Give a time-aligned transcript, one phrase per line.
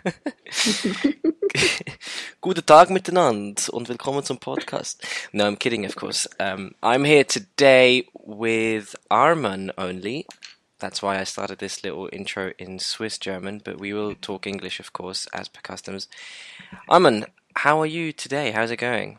[2.40, 5.04] Guten Tag miteinander und willkommen zum podcast.
[5.32, 6.28] No, I'm kidding, of course.
[6.38, 10.26] Um, I'm here today with Arman only.
[10.78, 14.80] That's why I started this little intro in Swiss German, but we will talk English,
[14.80, 16.08] of course, as per customs.
[16.88, 17.26] Arman,
[17.56, 18.52] how are you today?
[18.52, 19.18] How's it going?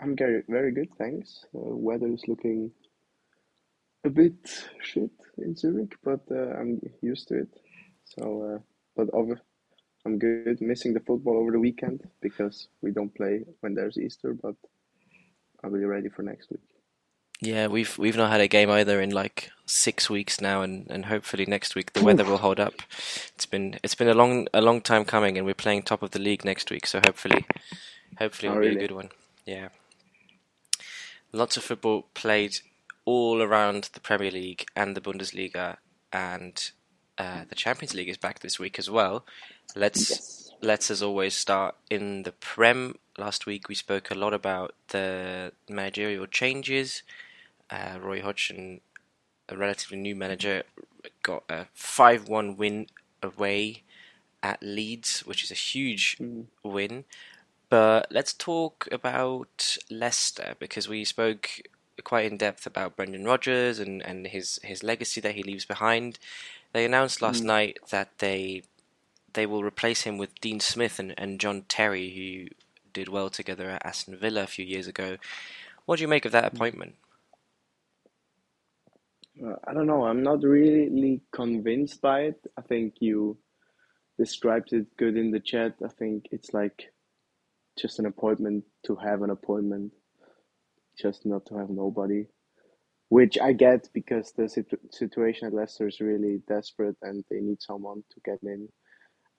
[0.00, 1.44] I'm very, very good, thanks.
[1.54, 2.70] Uh, weather is looking
[4.04, 4.38] a bit
[4.82, 7.48] shit in Zurich, but uh, I'm used to it.
[8.04, 8.58] So, uh,
[8.96, 9.40] but over,
[10.10, 10.60] I'm good.
[10.60, 14.56] Missing the football over the weekend because we don't play when there's Easter, but
[15.62, 16.60] I'll be ready for next week.
[17.40, 21.06] Yeah, we've we've not had a game either in like six weeks now, and, and
[21.06, 22.82] hopefully next week the weather will hold up.
[23.34, 26.10] It's been it's been a long a long time coming, and we're playing top of
[26.10, 27.46] the league next week, so hopefully
[28.18, 29.10] hopefully it'll Oh, be a good one.
[29.46, 29.70] Yeah,
[31.32, 32.58] lots of football played
[33.04, 35.78] all around the Premier League and the Bundesliga,
[36.12, 36.70] and
[37.18, 39.24] uh, the Champions League is back this week as well.
[39.74, 40.52] Let's Yes.
[40.62, 42.96] let's as always start in the Prem.
[43.18, 47.02] Last week we spoke a lot about the managerial changes.
[47.70, 48.80] Uh, Roy Hodgson,
[49.48, 50.64] a relatively new manager,
[51.22, 52.86] got a 5 1 win
[53.22, 53.82] away
[54.42, 56.46] at Leeds, which is a huge Mm.
[56.64, 57.04] win.
[57.68, 61.62] But let's talk about Leicester because we spoke
[62.04, 66.18] quite in depth about Brendan Rodgers and, and his, his legacy that he leaves behind.
[66.72, 67.46] They announced last Mm.
[67.46, 68.62] night that they
[69.34, 72.54] they will replace him with Dean Smith and, and John Terry, who
[72.92, 75.16] did well together at Aston Villa a few years ago.
[75.86, 76.94] What do you make of that appointment?
[79.44, 80.04] Uh, I don't know.
[80.04, 82.40] I'm not really convinced by it.
[82.58, 83.38] I think you
[84.18, 85.74] described it good in the chat.
[85.84, 86.92] I think it's like
[87.78, 89.92] just an appointment to have an appointment,
[91.00, 92.26] just not to have nobody.
[93.08, 97.60] Which I get because the situ situation at Leicester is really desperate and they need
[97.60, 98.68] someone to get in.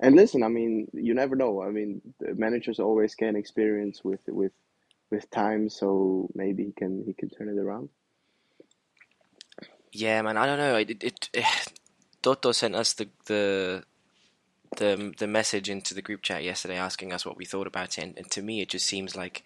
[0.02, 1.64] And listen, I mean, you never know.
[1.64, 4.54] I mean, the managers always gain experience with with
[5.12, 7.90] with time, so maybe he can he can turn it around.
[9.94, 10.76] Yeah, man, I don't know.
[10.78, 11.46] It, it, it
[12.24, 13.84] Toto sent us the the
[14.78, 18.04] the the message into the group chat yesterday asking us what we thought about it,
[18.04, 19.44] and, and to me, it just seems like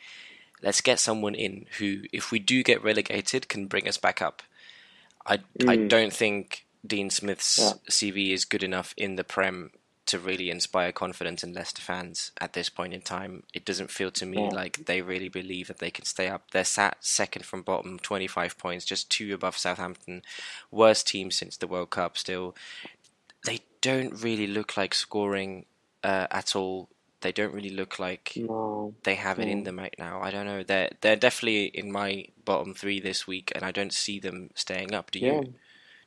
[0.64, 4.44] let's get someone in who, if we do get relegated, can bring us back up.
[5.28, 5.90] I I Mm.
[5.90, 7.76] don't think Dean Smith's Yeah.
[7.90, 9.72] CV is good enough in the Prem
[10.08, 13.44] to really inspire confidence in Leicester fans at this point in time.
[13.54, 14.50] It doesn't feel to me Yeah.
[14.50, 16.52] like they really believe that they can stay up.
[16.52, 20.22] They're sat second from bottom, 25 points, just two above Southampton.
[20.70, 22.56] Worst team since the World Cup still.
[23.46, 25.66] They don't really look like scoring
[26.04, 26.90] uh, at all.
[27.22, 28.94] They don't really look like No.
[29.04, 30.22] they have it in them right now.
[30.22, 30.62] I don't know.
[30.62, 34.94] They're they're definitely in my bottom three this week, and I don't see them staying
[34.94, 35.10] up.
[35.10, 35.34] Do you?
[35.34, 35.42] Yeah.
[35.42, 35.52] Do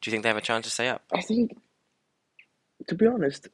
[0.04, 1.02] you think they have a chance to stay up?
[1.12, 1.56] I think,
[2.86, 3.48] to be honest,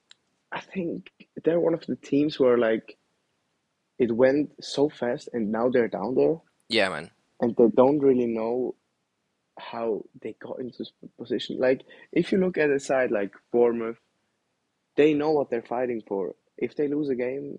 [0.55, 1.13] I think
[1.45, 2.99] they're one of the teams where like
[3.99, 6.37] it went so fast and now they're down there
[6.69, 7.11] Yeah, man.
[7.41, 8.77] and they don't really know
[9.59, 11.59] how they got into this position.
[11.59, 11.83] Like
[12.13, 13.99] if you look at a side like Bournemouth,
[14.97, 16.35] they know what they're fighting for.
[16.59, 17.59] If they lose a game,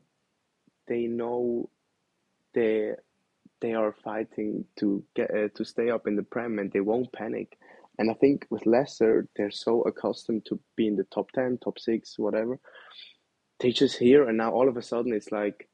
[0.88, 1.70] they know
[2.54, 2.94] they
[3.62, 7.12] they are fighting to get uh, to stay up in the Prem and they won't
[7.14, 7.58] panic.
[8.00, 11.80] And I think with Leicester, they're so accustomed to be in the top 10, top
[11.80, 12.60] 6, whatever.
[13.60, 15.70] They just hear and now all of a sudden it's like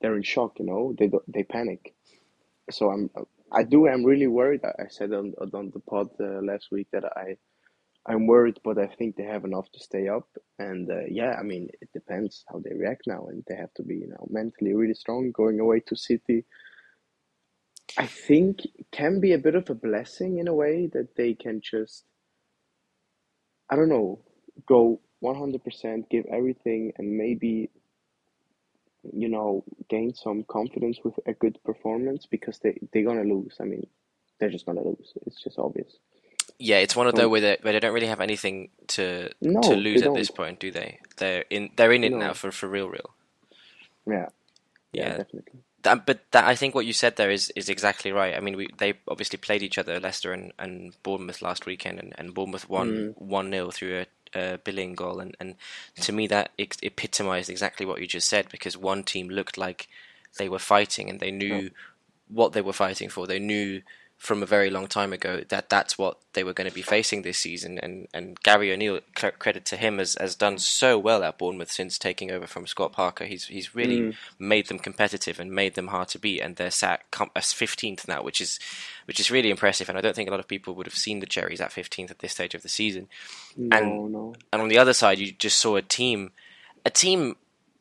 [0.00, 0.94] they're in shock, you know?
[0.98, 1.94] They they panic.
[2.70, 3.10] So I'm
[3.52, 4.62] I do I'm really worried.
[4.64, 7.36] I I said on on the pod uh, last week that I
[8.06, 10.28] I'm worried, but I think they have enough to stay up.
[10.58, 13.82] And uh, yeah, I mean, it depends how they react now, and they have to
[13.84, 16.44] be, you know, mentally really strong going away to City.
[17.98, 18.60] I think
[18.92, 22.04] can be a bit of a blessing in a way that they can just,
[23.70, 24.20] I don't know,
[24.66, 27.70] go 100%, give everything, and maybe,
[29.12, 33.56] you know, gain some confidence with a good performance because they they're gonna lose.
[33.60, 33.86] I mean,
[34.40, 35.14] they're just gonna lose.
[35.26, 35.92] It's just obvious.
[36.58, 39.30] Yeah, it's one of So those where they, where they don't really have anything to
[39.42, 41.00] no, to lose at this point, do they?
[41.18, 43.14] They're in they're in it now for for real, real.
[44.06, 44.28] Yeah,
[44.92, 45.60] yeah, Yeah, definitely.
[45.86, 48.36] That, but that I think what you said there is is exactly right.
[48.36, 52.12] I mean, we they obviously played each other, Leicester and, and Bournemouth last weekend, and,
[52.18, 53.14] and Bournemouth won Mm.
[53.18, 54.04] one 0 through
[54.34, 55.54] a, a Billing goal, and, and
[56.02, 59.88] to me that epitomised exactly what you just said because one team looked like
[60.38, 61.68] they were fighting and they knew Yeah.
[62.28, 63.26] what they were fighting for.
[63.26, 63.82] They knew
[64.18, 67.20] from a very long time ago that that's what they were going to be facing
[67.22, 67.78] this season.
[67.78, 71.98] And, and Gary O'Neill, credit to him, has, has done so well at Bournemouth since
[71.98, 73.24] taking over from Scott Parker.
[73.26, 74.14] He's he's really Mm.
[74.38, 76.40] made them competitive and made them hard to beat.
[76.40, 78.58] And they're sat com- as fifteenth now, which is
[79.04, 79.88] which is really impressive.
[79.88, 82.10] And I don't think a lot of people would have seen the Cherries at fifteenth
[82.10, 83.08] at this stage of the season.
[83.56, 84.34] No, And no.
[84.52, 86.32] and on the other side, you just saw a team
[86.84, 87.36] a team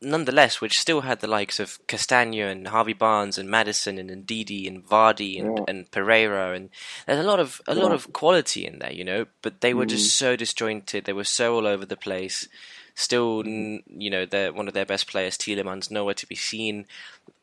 [0.06, 4.68] nonetheless which still had the likes of Castagna and Harvey Barnes and Maddison and Ndidi
[4.68, 5.64] and Vardy and, Yeah.
[5.68, 6.70] and Pereira and
[7.06, 9.26] there's a lot of a lot of quality in there, you know.
[9.42, 9.90] But they were Mm.
[9.90, 11.06] just so disjointed.
[11.06, 12.48] They were so all over the place.
[12.94, 16.86] Still, you know, they're one of their best players, Tielemans, nowhere to be seen.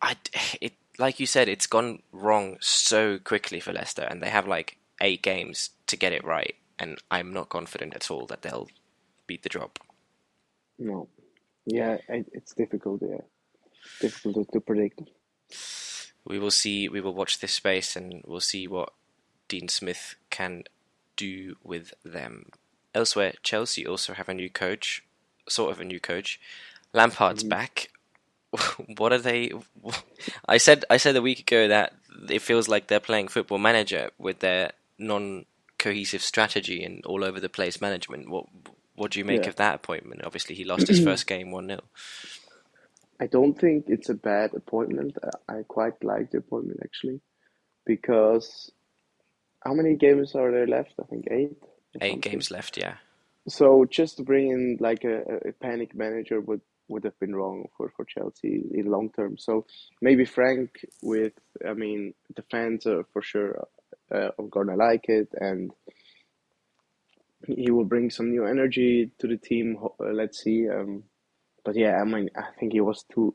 [0.00, 0.16] I,
[0.60, 4.76] it like you said, it's gone wrong so quickly for Leicester, and they have like
[5.00, 6.54] eight games to get it right.
[6.78, 8.68] And I'm not confident at all that they'll
[9.26, 9.78] beat the drop.
[10.78, 11.08] No.
[11.66, 13.02] Yeah, it's difficult.
[13.02, 13.20] Yeah,
[14.00, 15.02] difficult to, predict.
[16.24, 16.88] we will see.
[16.88, 18.92] We will watch this space, and we'll see what
[19.48, 20.64] Dean Smith can
[21.16, 22.46] do with them.
[22.94, 25.04] Elsewhere, Chelsea also have a new coach,
[25.48, 26.40] sort of a new coach.
[26.92, 27.50] Lampard's mm-hmm.
[27.50, 27.90] back.
[28.98, 29.52] what are they?
[30.48, 30.84] I said.
[30.90, 31.94] I said a week ago that
[32.28, 37.48] it feels like they're playing Football Manager with their non-cohesive strategy and all over the
[37.48, 38.28] place management.
[38.28, 38.46] What
[38.94, 39.48] What do you make Yeah.
[39.50, 40.22] of that appointment?
[40.24, 41.80] Obviously, he lost his first game one 0
[43.20, 45.16] I don't think it's a bad appointment.
[45.48, 47.20] I I quite like the appointment actually,
[47.86, 48.70] because
[49.64, 50.94] how many games are there left?
[51.00, 51.56] I think eight.
[52.00, 52.20] Eight something.
[52.20, 52.76] games left.
[52.76, 52.96] Yeah.
[53.48, 57.34] So just to bring in like a, a- a panic manager would would have been
[57.34, 59.38] wrong for, for Chelsea in long term.
[59.38, 59.66] So
[60.00, 61.32] maybe Frank with
[61.66, 63.66] I mean the fans are for sure
[64.14, 65.70] uh, are gonna like it and
[67.46, 69.76] he will bring some new energy to the team.
[69.82, 70.68] Uh, Let's see.
[70.68, 71.04] Um,
[71.64, 73.34] but yeah, I mean I think he was two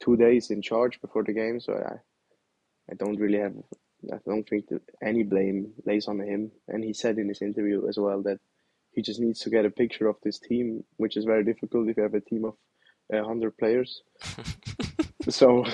[0.00, 1.96] two days in charge before the game, so I
[2.90, 3.54] I don't really have
[4.12, 4.66] I don't think
[5.02, 6.52] any blame lays on him.
[6.68, 8.38] And he said in his interview as well that
[8.92, 11.96] he just needs to get a picture of this team, which is very difficult if
[11.96, 12.54] you have a team of
[13.12, 14.02] uh, 100 players.
[15.28, 15.64] so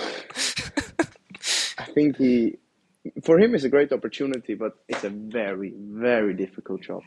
[1.79, 2.57] I think he,
[3.23, 7.03] for him, it's a great opportunity, but it's a very, very difficult job.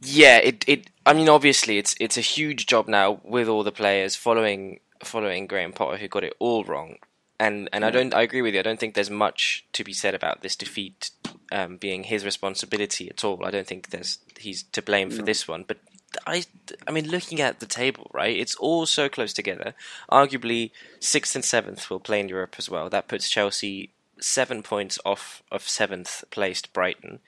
[0.00, 3.72] Yeah, it, it I mean obviously it's it's a huge job now with all the
[3.72, 6.96] players following following Graham Potter who got it all wrong.
[7.40, 8.60] And and I don't I agree with you.
[8.60, 11.10] I don't think there's much to be said about this defeat
[11.52, 13.44] um, being his responsibility at all.
[13.44, 15.24] I don't think there's he's to blame for No.
[15.24, 15.64] this one.
[15.66, 15.78] But
[16.26, 16.44] I
[16.86, 18.36] I mean looking at the table, right?
[18.36, 19.74] It's all so close together.
[20.10, 22.88] Arguably sixth and seventh will play in Europe as well.
[22.88, 23.90] That puts Chelsea
[24.20, 27.20] seven points off of seventh placed Brighton,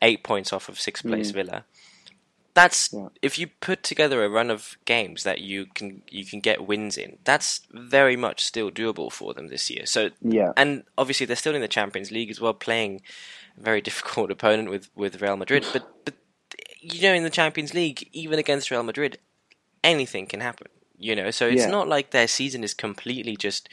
[0.00, 1.34] eight points off of sixth place Mm.
[1.34, 1.64] Villa
[2.54, 3.08] that's Yeah.
[3.22, 6.96] if you put together a run of games that you can you can get wins
[6.96, 9.86] in that's very much still doable for them this year.
[9.86, 13.02] So Yeah, and obviously they're still in the champions league as well playing
[13.58, 15.64] a very difficult opponent with with real madrid.
[15.72, 16.14] But but
[16.80, 19.18] you know in the champions league even against real madrid
[19.84, 20.68] anything can happen
[21.02, 21.30] you know?
[21.30, 21.70] So it's Yeah.
[21.70, 23.68] not like their season is completely just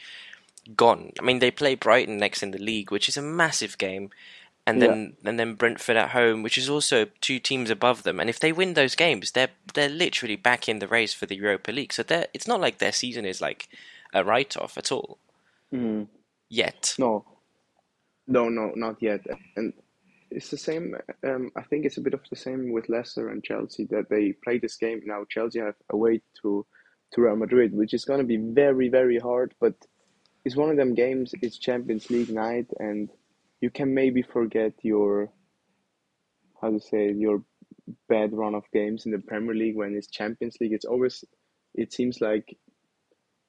[0.75, 1.11] gone.
[1.19, 4.09] I mean they play brighton next in the league which is a massive game
[4.67, 4.87] and Yeah.
[4.87, 8.19] then and then Brentford at home, which is also two teams above them.
[8.19, 11.37] And if they win those games, they're they're literally back in the race for the
[11.37, 11.93] Europa League.
[11.93, 13.69] So they're, it's not like their season is like
[14.13, 15.19] a write off at all
[15.73, 16.07] mm.
[16.49, 16.95] yet.
[16.99, 17.25] no,
[18.27, 19.25] no, no, not yet.
[19.55, 19.73] And
[20.29, 20.95] it's the same.
[21.23, 24.33] Um, I think it's a bit of the same with Leicester and Chelsea that they
[24.43, 25.23] play this game now.
[25.29, 26.65] Chelsea have away to
[27.13, 29.53] to Real Madrid, which is going to be very, very hard.
[29.61, 29.75] But
[30.43, 31.33] it's one of them games.
[31.41, 33.09] It's Champions League night, and
[33.61, 35.31] you can maybe forget your
[36.61, 37.43] how to say your
[38.09, 40.73] bad run of games in the Premier League when it's Champions League.
[40.73, 41.23] It's always
[41.75, 42.57] it seems like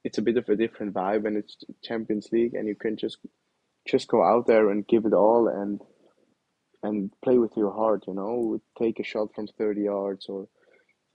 [0.04, 3.18] it's a bit of a different vibe when it's Champions League, and you can just
[3.86, 5.80] just go out there and give it all and
[6.82, 8.04] and play with your heart.
[8.06, 10.48] You know, take a shot from thirty yards or.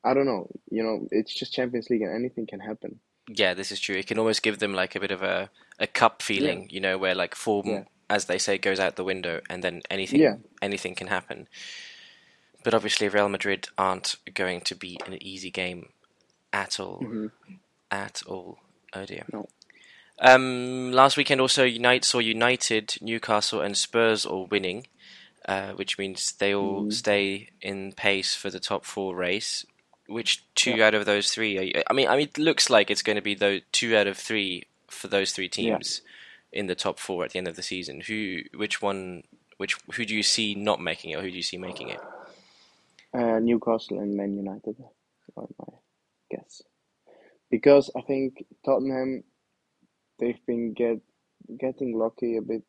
[0.05, 0.49] I don't know.
[0.69, 2.99] You know, it's just Champions League and anything can happen.
[3.29, 3.95] Yeah, this is true.
[3.95, 6.97] It can almost give them like a bit of a, a cup feeling, you know,
[6.97, 7.83] where like form, Yeah.
[8.09, 10.35] As they say, goes out the window, and then anything Yeah.
[10.61, 11.47] anything can happen.
[12.63, 15.89] But obviously, Real Madrid aren't going to be an easy game
[16.53, 16.99] at all.
[17.01, 17.31] Mhm.
[17.91, 18.59] At all.
[18.93, 19.25] Oh dear.
[19.33, 19.49] No.
[20.19, 24.87] Um, last weekend also, United saw United, Newcastle, and Spurs all winning,
[25.45, 26.93] uh, which means they all Mhm.
[26.93, 29.65] stay in pace for the top four race.
[30.07, 30.87] Which two Yeah.
[30.87, 31.57] out of those three?
[31.57, 34.07] Are, I mean, I mean, it looks like it's going to be those two out
[34.07, 35.79] of three for those three Yeah.
[36.53, 38.01] In the top four at the end of the season.
[38.01, 39.23] Who, which one,
[39.57, 41.99] which who do you see not making it, or who do you see making it?
[43.13, 44.75] Uh, Newcastle and Man United
[45.37, 45.73] are my
[46.31, 46.61] guess.
[47.49, 49.23] Because I think Tottenham,
[50.19, 50.99] they've been get
[51.59, 52.63] getting lucky a bit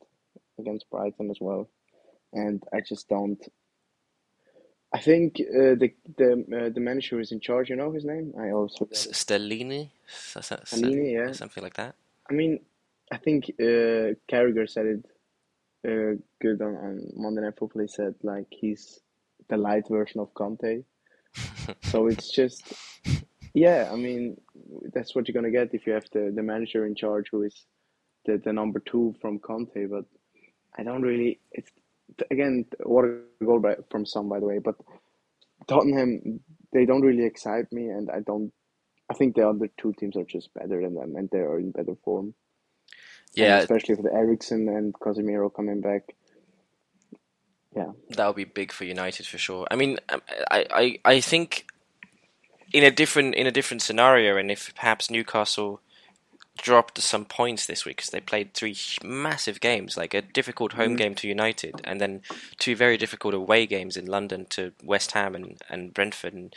[0.58, 1.68] against Brighton as well,
[2.32, 3.42] and I just don't.
[4.92, 7.70] I think uh, the the uh, the manager who is in charge.
[7.70, 8.34] You know his name?
[8.38, 11.32] I also Stellini, Stellini, yeah.
[11.32, 11.94] something like that.
[12.28, 12.60] I mean,
[13.12, 15.06] I think uh, Carragher said it
[15.86, 17.82] uh, good on, on Monday Night Football.
[17.82, 19.00] He said like he's
[19.48, 20.84] the light version of Conte.
[21.82, 22.74] So it's just
[23.54, 24.36] Yeah, I mean,
[24.92, 27.66] that's what you're gonna get if you have the, the manager in charge who is
[28.26, 29.86] the, the number two from Conte.
[29.86, 30.04] But
[30.76, 31.40] I don't really.
[31.52, 31.70] It's
[32.30, 34.58] again what a goal by, from some by the way.
[34.58, 34.74] But
[35.68, 36.40] Tottenham,
[36.72, 38.52] they don't really excite me, and I don't.
[39.08, 41.70] I think the other two teams are just better than them, and they are in
[41.70, 42.34] better form.
[43.36, 46.14] Yeah, And especially with Eriksen and Casemiro coming back.
[47.76, 49.66] Yeah, that would be big for United for sure.
[49.70, 51.66] I mean, um, I, I, I think
[52.72, 55.80] in a different in a different scenario, and if perhaps Newcastle
[56.58, 60.94] dropped some points this week because they played three massive games, like a difficult home
[60.94, 60.98] Mhm.
[60.98, 62.22] game to United, and then
[62.58, 66.32] two very difficult away games in London to West Ham and, and Brentford.
[66.34, 66.54] And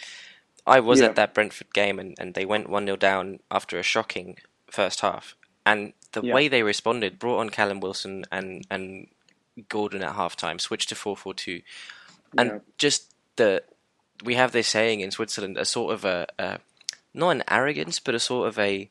[0.68, 1.08] I was Yeah.
[1.08, 4.38] at that Brentford game, and, and they went one 0 down after a shocking
[4.70, 6.34] first half, and the Yeah.
[6.34, 9.08] way they responded brought on Callum Wilson and and
[9.70, 11.62] Gordon at halftime, switched to four four two,
[12.38, 12.60] and Yeah.
[12.78, 13.64] just the
[14.24, 16.60] we have this saying in Switzerland, a sort of a, a
[17.14, 18.90] not an arrogance, but a sort of a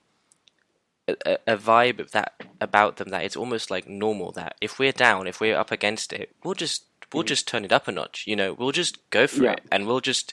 [1.09, 4.92] a, a vibe of that about them that it's almost like normal that if we're
[4.92, 7.28] down, if we're up against it, we'll just we'll mm.
[7.28, 8.25] just turn it up a notch.
[8.26, 9.52] You know, we'll just go for Yeah.
[9.52, 10.33] it and we'll just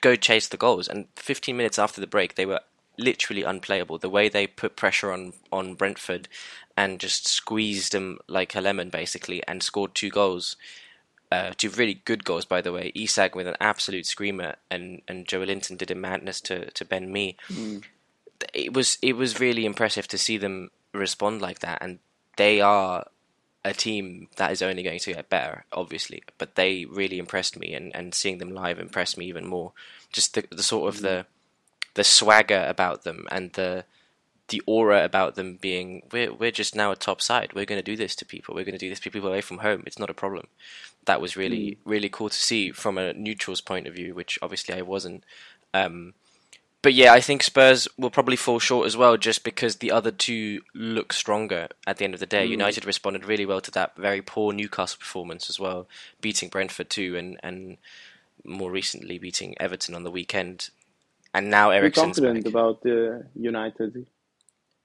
[0.00, 0.88] go chase the goals.
[0.88, 2.60] And 15 minutes after the break, they were
[2.98, 3.98] literally unplayable.
[3.98, 6.28] The way they put pressure on on Brentford
[6.76, 10.56] and just squeezed them like a lemon, basically, and scored two goals.
[11.32, 12.92] Uh, two really good goals, by the way.
[12.94, 17.36] Isak with an absolute screamer, and and Joelinton did a madness to to Ben Mee.
[17.48, 17.82] Mm.
[18.52, 21.98] it was it was really impressive to see them respond like that, and
[22.36, 23.06] they are
[23.64, 26.22] a team that is only going to get better, obviously.
[26.36, 29.72] But they really impressed me, and, and seeing them live impressed me even more.
[30.12, 31.26] Just the, the sort of the
[31.94, 33.84] the swagger about them and the
[34.48, 37.52] the aura about them being we're we're just now a top side.
[37.54, 38.54] We're going to do this to people.
[38.54, 39.84] We're going to do this to people away from home.
[39.86, 40.48] It's not a problem.
[41.06, 44.74] That was really really cool to see from a neutral's point of view, which obviously
[44.74, 45.24] I wasn't.
[45.72, 46.14] Um,
[46.84, 50.10] but yeah, I think Spurs will probably fall short as well, just because the other
[50.10, 52.46] two look stronger at the end of the day.
[52.46, 52.50] Mm.
[52.50, 55.88] United responded really well to that very poor Newcastle performance as well,
[56.20, 57.78] beating Brentford too, and and
[58.44, 60.68] more recently beating Everton on the weekend.
[61.34, 62.50] And now Eriksen's confident back.
[62.50, 64.06] about the United.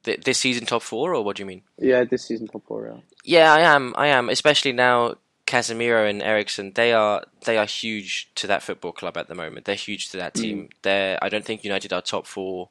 [0.03, 1.62] Th- this season top four, or what do you mean?
[1.77, 2.88] Yeah, this season top four.
[2.88, 3.01] Yeah.
[3.24, 3.94] Yeah, I am.
[3.96, 4.29] I am.
[4.29, 5.15] Especially now,
[5.46, 6.74] Casemiro and Eriksen.
[6.74, 9.65] They are they are huge to that football club at the moment.
[9.65, 10.58] They're huge to that team.
[10.63, 10.70] Mm.
[10.82, 11.20] They're.
[11.22, 12.70] I don't think United are top four,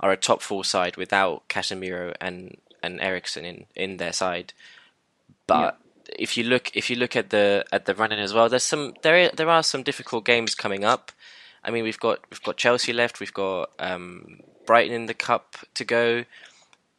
[0.00, 4.52] are a top four side without Casemiro and and Eriksen in in their side.
[5.46, 5.78] But
[6.18, 8.94] if you look if you look at the at the running as well, there's some
[9.02, 11.12] there there are some difficult games coming up.
[11.64, 13.20] I mean, we've got we've got Chelsea left.
[13.20, 16.24] We've got um, Brighton in the cup to go.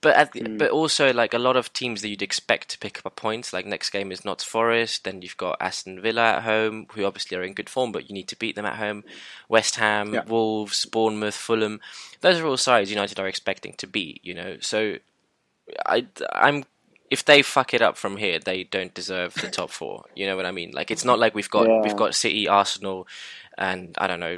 [0.01, 0.57] But at the, Mm.
[0.57, 3.53] but also like a lot of teams that you'd expect to pick up points.
[3.53, 5.05] Like next game is Notts Forest.
[5.05, 8.13] Then you've got Aston Villa at home, who obviously are in good form, but you
[8.13, 9.05] need to beat them at home.
[9.47, 10.25] West Ham, Yeah.
[10.25, 11.79] Wolves, Bournemouth, Fulham.
[12.19, 14.19] Those are all sides United are expecting to beat.
[14.25, 14.97] You know, so
[15.85, 16.65] I I'm
[17.09, 20.03] if they fuck it up from here, they don't deserve the top four.
[20.15, 20.71] You know what I mean?
[20.71, 21.79] Like it's not like we've got Yeah.
[21.81, 23.07] we've got City, Arsenal,
[23.57, 24.37] and I don't know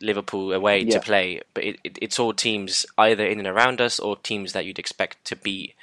[0.00, 0.94] Liverpool away Yeah.
[0.94, 4.52] to play, but it, it, it's all teams either in and around us or teams
[4.52, 5.74] that you'd expect to be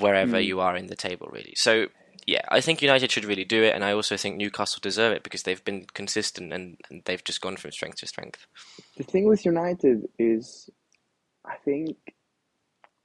[0.00, 0.44] wherever Mm.
[0.44, 1.54] you are in the table, really.
[1.56, 1.86] So
[2.26, 5.22] yeah, I think United should really do it, and I also think Newcastle deserve it
[5.22, 8.46] because they've been consistent and, and they've just gone from strength to strength.
[8.96, 10.68] The thing with United is,
[11.46, 11.96] I think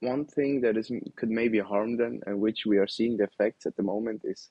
[0.00, 3.66] one thing that is could maybe harm them, and which we are seeing the effects
[3.66, 4.50] at the moment, is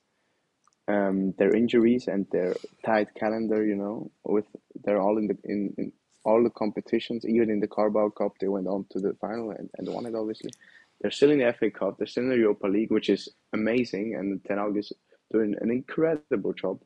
[0.88, 3.66] um, their injuries and their tight calendar.
[3.66, 4.46] You know, with
[4.84, 5.92] they're all in the in, in
[6.26, 9.70] all the competitions, even in the Carabao Cup, they went on to the final and,
[9.78, 10.16] and won it.
[10.16, 10.52] Obviously,
[11.02, 11.98] they're still in the FA Cup.
[11.98, 14.92] They're still in the Europa League, which is amazing, and Ten Hag is
[15.32, 16.80] doing an incredible job.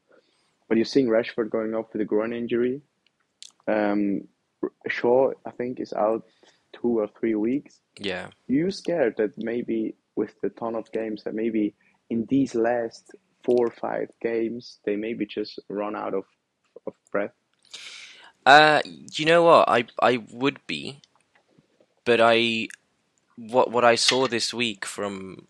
[0.67, 2.81] But you're seeing Rashford going off with a groin injury.
[3.67, 4.21] Um,
[4.87, 6.23] Shaw, I think, is out
[6.73, 7.79] two or three weeks.
[7.99, 11.75] Yeah, You scared that maybe with the ton of games that maybe
[12.09, 13.15] in these last
[13.47, 16.25] four or five games they maybe just run out of,
[16.85, 17.31] of breath.
[18.45, 18.81] Uh,
[19.13, 19.67] you know what?
[19.67, 21.01] I I would be,
[22.05, 22.67] but I
[23.37, 25.47] what what I saw this week from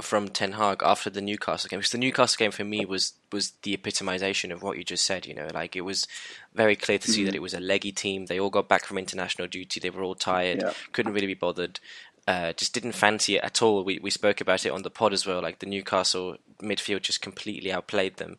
[0.00, 3.52] from Ten Hag after the Newcastle game, because the Newcastle game for me was was
[3.62, 5.26] the epitomization of what you just said.
[5.26, 6.08] You know, like it was
[6.54, 8.26] very clear to see that it was a leggy team.
[8.26, 9.78] They all got back from international duty.
[9.78, 10.72] They were all tired, Yeah.
[10.92, 11.78] couldn't really be bothered.
[12.30, 13.82] Uh, just didn't fancy it at all.
[13.82, 15.42] We we spoke about it on the pod as well.
[15.42, 18.36] Like the Newcastle midfield just completely outplayed them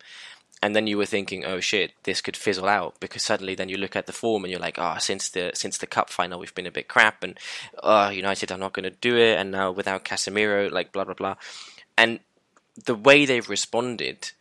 [0.64, 3.78] and then you were thinking, oh shit, this could fizzle out because suddenly then you
[3.78, 6.54] look at the form and you're like, oh, since the since the cup final we've
[6.54, 7.40] been a bit crap, and
[7.82, 11.16] oh, United are not going to do it, and now without Casemiro, like blah blah
[11.16, 11.36] blah,
[11.98, 12.20] and
[12.86, 14.32] the way they've responded,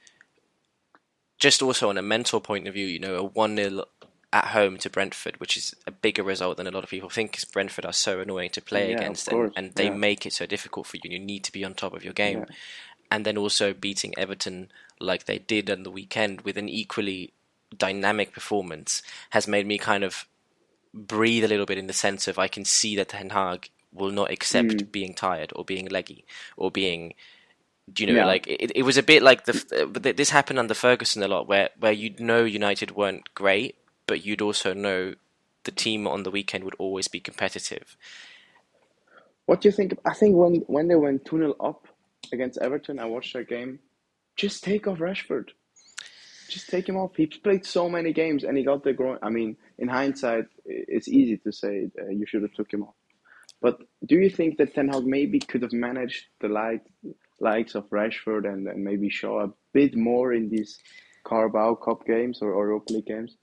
[1.39, 3.85] just also on a mental point of view, you know, a one 0
[4.33, 7.33] at home to Brentford, which is a bigger result than a lot of people think,
[7.33, 9.95] because Brentford are so annoying to play Yeah, against, and, and they yeah.
[9.95, 11.03] make it so difficult for you.
[11.05, 12.55] and You need to be on top of your game, Yeah.
[13.11, 14.71] and then also beating Everton
[15.01, 17.33] like they did on the weekend with an equally
[17.77, 20.27] dynamic performance has made me kind of
[20.93, 24.11] breathe a little bit in the sense of I can see that Ten Hag will
[24.11, 24.93] not accept Mm.
[24.93, 26.25] being tired or being leggy
[26.57, 27.15] or being
[27.93, 28.27] do you know Yeah.
[28.27, 31.71] like it, it was a bit like the this happened under Ferguson a lot where
[31.79, 33.77] where you'd know United weren't great
[34.11, 35.15] but you'd also know
[35.65, 37.97] the team on the weekend would always be competitive
[39.47, 39.99] What do you think?
[40.07, 41.89] I think when when they went 2 0 up
[42.33, 43.81] against Everton, I watched that game.
[44.37, 45.51] Just take off Rashford.
[46.49, 47.17] Just take him off.
[47.17, 49.19] He played so many games and he got the groin.
[49.23, 52.95] I mean, in hindsight, it's easy to say uh, you should have took him off.
[53.63, 56.85] But do you think that Ten Hag maybe could have managed the like,
[57.41, 60.79] likes of Rashford and, and maybe Shaw a bit more in these
[61.27, 63.37] Carabao Cup games or, or Europa League games?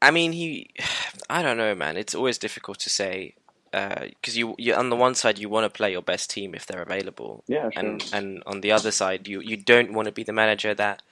[0.00, 0.70] I mean, he.
[1.30, 1.96] I don't know, man.
[1.96, 3.34] It's always difficult to say
[3.72, 6.54] uh, because you, you on the one side you want to play your best team
[6.54, 7.82] if they're available, Yeah, sure.
[7.82, 11.02] and and on the other side you you don't want to be the manager that,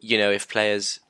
[0.00, 1.00] you know, if players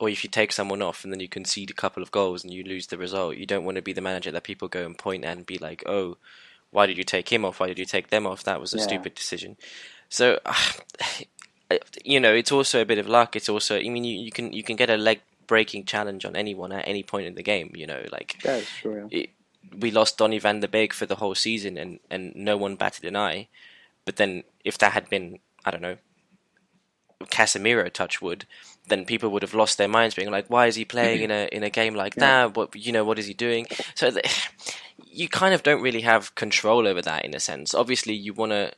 [0.00, 2.52] or if you take someone off and then you concede a couple of goals and
[2.52, 4.96] you lose the result, you don't want to be the manager that people go and
[4.98, 6.16] point at and be like, oh,
[6.70, 7.58] why did you take him off?
[7.60, 8.44] Why did you take them off?
[8.44, 8.84] That was a Yeah.
[8.84, 9.56] stupid decision.
[10.08, 10.40] So.
[12.02, 13.36] You know, it's also a bit of luck.
[13.36, 16.36] It's also, I mean, you, you can you can get a leg breaking challenge on
[16.36, 17.72] anyone at any point in the game.
[17.74, 19.08] You know, like That's true.
[19.10, 19.30] It,
[19.76, 23.04] we lost Donny van der Beek for the whole season, and and no one batted
[23.04, 23.48] an eye.
[24.04, 25.96] But then, if that had been, I don't know,
[27.24, 28.46] Casemiro touchwood,
[28.88, 31.48] then people would have lost their minds, being like, "Why is he playing in a
[31.52, 32.46] in a game like Yeah.
[32.46, 32.56] that?
[32.56, 34.22] What you know, what is he doing?" So the,
[35.04, 37.74] you kind of don't really have control over that in a sense.
[37.74, 38.72] Obviously, you want to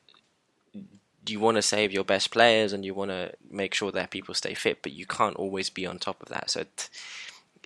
[1.26, 4.34] you want to save your best players and you want to make sure that people
[4.34, 6.50] stay fit, but you can't always be on top of that.
[6.50, 6.88] So it,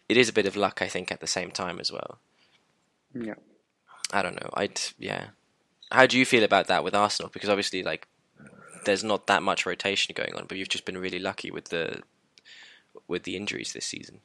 [0.09, 2.19] it is a bit of luck, I think, at the same time as well.
[3.15, 3.35] Yeah.
[4.13, 4.51] I don't know.
[4.55, 5.29] I'd yeah.
[5.91, 7.31] How do you feel about that with Arsenal?
[7.33, 8.09] Because obviously, like,
[8.85, 12.03] there's not that much rotation going on, but you've just been really lucky with the
[13.07, 14.21] with the injuries this season.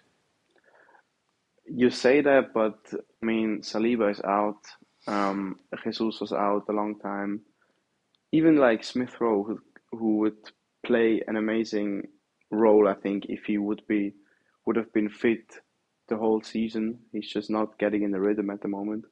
[1.65, 2.79] You say that, but
[3.21, 4.61] I mean, Saliba is out.
[5.07, 7.41] Um, Jesus was out a long time.
[8.31, 9.59] Even like Smith Rowe, who,
[9.91, 10.37] who would
[10.85, 12.03] play an amazing
[12.51, 14.13] role, I think, if he would be
[14.65, 15.45] would have been fit
[16.09, 16.99] the whole season.
[17.11, 19.05] He's just not getting in the rhythm at the moment.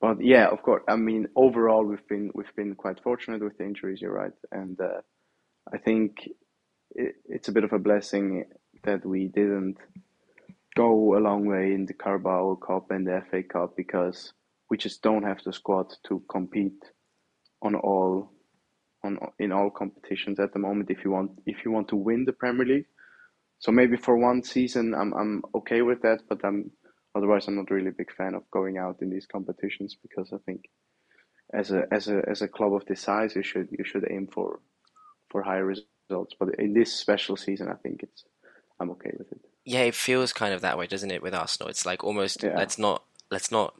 [0.00, 0.82] But yeah, of course.
[0.88, 4.00] I mean, overall, we've been we've been quite fortunate with the injuries.
[4.00, 5.00] You're right, and uh,
[5.72, 6.28] I think
[6.92, 8.44] it, it's a bit of a blessing
[8.84, 9.76] that we didn't
[10.76, 14.32] go a long way in the Carabao Cup and the FA Cup because
[14.70, 16.80] we just don't have the squad to compete
[17.62, 18.32] on all
[19.04, 22.24] on in all competitions at the moment if you want if you want to win
[22.24, 22.86] the Premier League.
[23.60, 26.70] So maybe for one season I'm I'm okay with that, but I'm
[27.14, 30.38] otherwise I'm not really a big fan of going out in these competitions because I
[30.46, 30.64] think
[31.52, 34.28] as a as a as a club of this size you should you should aim
[34.32, 34.60] for
[35.30, 36.34] for higher results.
[36.38, 38.24] But in this special season I think it's
[38.80, 39.40] I'm okay with it.
[39.64, 41.22] Yeah, it feels kind of that way, doesn't it?
[41.22, 42.56] With Arsenal, it's like almost Yeah.
[42.56, 43.74] let's not let's not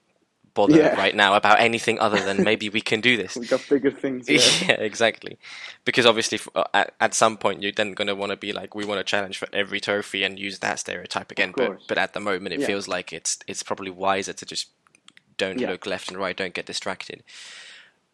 [0.59, 0.95] bother Yeah.
[1.05, 3.37] right now about anything other than maybe we can do this.
[3.43, 4.29] We got bigger things.
[4.29, 4.41] Yeah.
[4.69, 5.39] yeah, exactly.
[5.85, 8.53] Because obviously, f- uh, at, at some point, you're then going to want to be
[8.53, 11.53] like, we want to challenge for every trophy and use that stereotype again.
[11.57, 12.67] But but at the moment, it Yeah.
[12.71, 14.69] feels like it's it's probably wiser to just
[15.37, 17.23] don't look left and right, don't get distracted.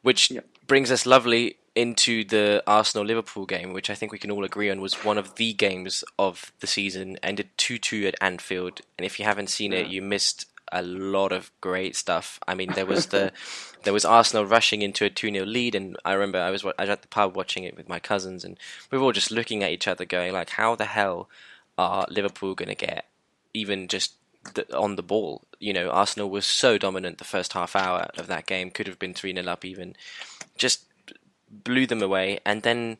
[0.03, 0.31] Which
[0.67, 4.71] brings us lovely into the Arsenal Liverpool game, which I think we can all agree
[4.71, 7.17] on was one of the games of the season.
[7.23, 11.33] Ended two two at Anfield, and if you haven't seen it, you missed a lot
[11.33, 12.38] of great stuff.
[12.46, 13.33] I mean, there was the
[13.85, 16.83] there was Arsenal rushing into a 2 0 lead, and I remember I was I
[16.83, 18.59] was at the pub watching it with my cousins, and
[18.90, 21.29] we were all just looking at each other, going like, "How the hell
[21.77, 23.07] are Liverpool going to get
[23.53, 24.14] even just
[24.55, 28.27] the, on the ball?" You know, Arsenal was so dominant the first half hour of
[28.27, 29.96] that game, could have been 3 0 up even,
[30.57, 30.85] just
[31.50, 32.98] blew them away, and then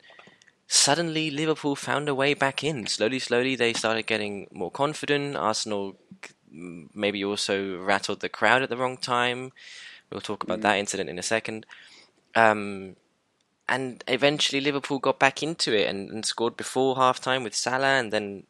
[0.67, 2.87] suddenly Liverpool found a way back in.
[2.87, 5.35] Slowly, slowly, they started getting more confident.
[5.35, 5.95] Arsenal
[6.93, 9.51] maybe also rattled the crowd at the wrong time.
[10.11, 11.65] We'll talk about that incident in a second.
[12.35, 12.95] Um,
[13.67, 17.99] and eventually, Liverpool got back into it and, and scored before half time with Salah,
[17.99, 18.43] and then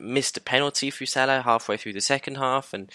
[0.00, 2.90] missed a penalty through Salah halfway through the second half, and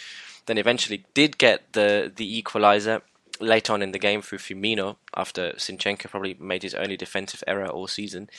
[0.47, 3.01] then eventually did get the the equaliser
[3.39, 7.67] late on in the game through Firmino after Zinchenko probably made his only defensive error
[7.67, 8.29] all season.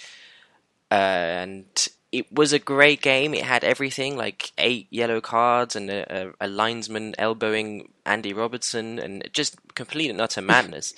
[0.91, 3.35] Uh, and it was a great game.
[3.35, 8.99] It had everything like eight yellow cards and a, a, a linesman elbowing Andy Robertson
[8.99, 10.95] and just complete and utter madness.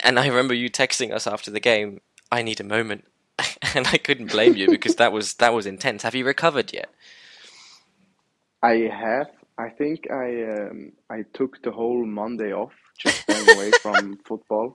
[0.00, 3.04] and I remember you texting us after the game, I need a moment.
[3.74, 6.02] and I couldn't blame you because that was that was intense.
[6.02, 6.90] Have you recovered yet?
[8.62, 9.28] I have.
[9.58, 14.74] I think I um, I took the whole Monday off, just staying away from football,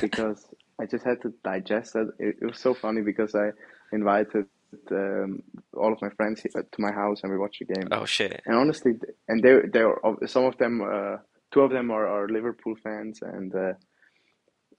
[0.00, 0.46] because
[0.80, 2.08] I just had to digest it.
[2.18, 3.50] It, it was so funny because I
[3.92, 4.46] invited
[4.90, 5.42] um,
[5.76, 7.88] all of my friends here to my house and we watched the game.
[7.92, 8.42] Oh shit.
[8.46, 8.94] And honestly,
[9.28, 11.16] and they they are some of them, uh,
[11.52, 13.72] two of them are, are Liverpool fans, and uh,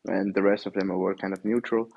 [0.06, 1.90] and the rest of them were kind of neutral.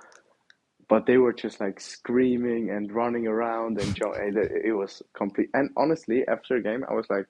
[0.88, 5.50] But they were just like screaming and running around and jo- it it was complete.
[5.54, 7.26] And honestly, after the game, I was like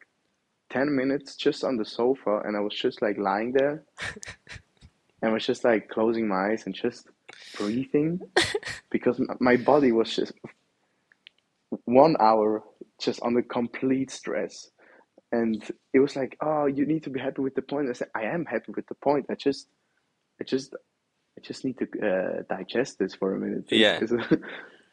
[0.71, 3.85] ten minutes just on the sofa, and I was just like lying there,
[5.23, 7.09] and was just like closing my eyes and just
[7.57, 8.21] breathing
[8.91, 10.33] because my body was just
[11.85, 12.63] one hour
[13.01, 14.71] just under complete stress.
[15.33, 15.63] And
[15.95, 17.89] it was like, oh, you need to be happy with the point.
[17.89, 19.27] I said, I am happy with the point.
[19.31, 19.69] I just,
[20.41, 20.75] I just,
[21.39, 23.71] I just need to uh, digest this for a minute.
[23.71, 24.01] Yeah.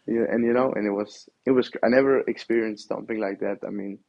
[0.07, 1.69] Yeah, and you know, and it was, it was.
[1.83, 3.57] I never experienced something like that.
[3.67, 3.99] I mean,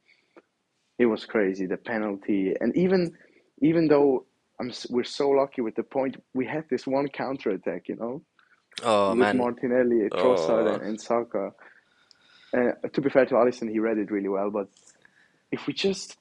[0.97, 1.65] it was crazy.
[1.65, 3.17] The penalty, and even,
[3.61, 4.25] even though
[4.59, 7.87] I'm, we're so lucky with the point, we had this one counter attack.
[7.87, 8.21] You know,
[8.83, 9.37] Oh with man.
[9.37, 10.73] Martinelli, Trossard, Oh.
[10.75, 11.51] and, and Saka.
[12.55, 14.49] Uh, to be fair to Alisson, he read it really well.
[14.49, 14.67] But
[15.51, 16.17] if we just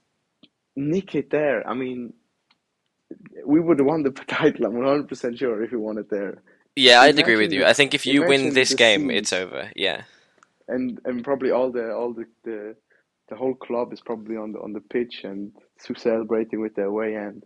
[0.76, 2.12] nick it there, I mean,
[3.46, 4.66] we would have won the title.
[4.66, 6.42] I'm 100% sure if we won it there.
[6.76, 7.64] Yeah, I'd agree with you.
[7.64, 9.12] I think if you win this game, scenes.
[9.18, 9.70] it's over.
[9.74, 10.02] Yeah.
[10.68, 12.76] And and probably all the all the, the
[13.30, 15.50] the whole club is probably on the on the pitch and
[15.96, 17.42] celebrating with their away end.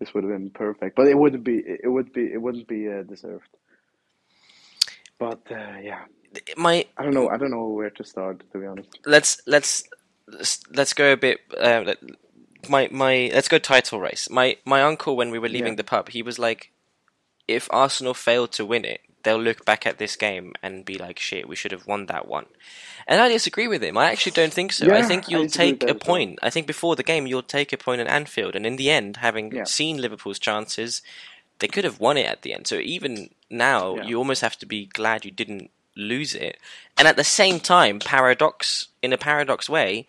[0.00, 1.58] This would have been perfect, but it wouldn't be.
[1.58, 2.32] It would be.
[2.32, 3.48] It wouldn't be uh, deserved.
[5.18, 6.04] But uh, yeah,
[6.56, 7.28] My I don't know.
[7.28, 8.42] I don't know where to start.
[8.52, 8.88] To be honest.
[9.06, 9.84] let's let's
[10.28, 11.40] let's- let's go a bit.
[11.58, 11.94] Uh,
[12.68, 14.30] my my let's go title race.
[14.30, 15.76] My my uncle, when we were leaving Yeah.
[15.82, 16.70] the pub, he was like,
[17.48, 21.18] if Arsenal failed to win it, they'll look back at this game and be like,
[21.18, 22.46] shit, we should have won that one.
[23.06, 23.96] And I disagree with him.
[23.98, 24.90] I actually don't think so.
[24.92, 26.38] I think you'll disagree take a point.
[26.42, 29.18] I think before the game, you'll take a point at Anfield, and in the end,
[29.18, 29.64] having Yeah.
[29.64, 31.02] seen Liverpool's chances,
[31.58, 32.66] they could have won it at the end.
[32.66, 34.04] So even now, Yeah.
[34.04, 36.58] you almost have to be glad you didn't lose it.
[36.96, 40.06] And at the same time, paradox in a paradox way,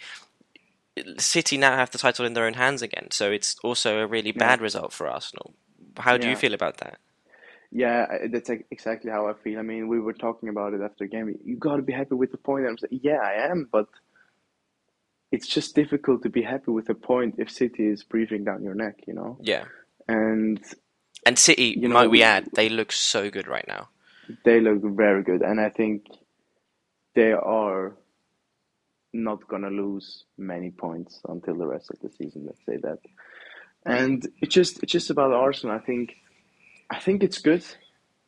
[1.18, 3.10] City now have the title in their own hands again.
[3.12, 4.40] So it's also a really Yeah.
[4.40, 5.54] bad result for Arsenal.
[5.98, 7.00] How do you feel about that?
[7.72, 9.60] Yeah, that's exactly how I feel.
[9.60, 11.36] I mean, we were talking about it after the game.
[11.46, 12.62] You got to be happy with the point.
[12.66, 13.88] And I'm saying, yeah, I am, but
[15.32, 18.74] it's just difficult to be happy with a point if City is breathing down your
[18.74, 19.38] neck, you know.
[19.42, 19.66] Yeah.
[20.08, 20.60] And
[21.26, 23.90] And City, You know, might we we- add, they look so good right now.
[24.46, 26.06] they look very good, and I think
[27.16, 27.96] they are
[29.14, 32.46] not gonna lose many points until the rest of the season.
[32.46, 33.00] Let's say that.
[33.86, 35.76] And it's just it's just about Arsenal.
[35.76, 36.16] I think
[36.90, 37.64] I think it's good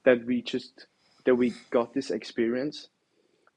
[0.06, 0.86] that we just
[1.26, 2.88] that we got this experience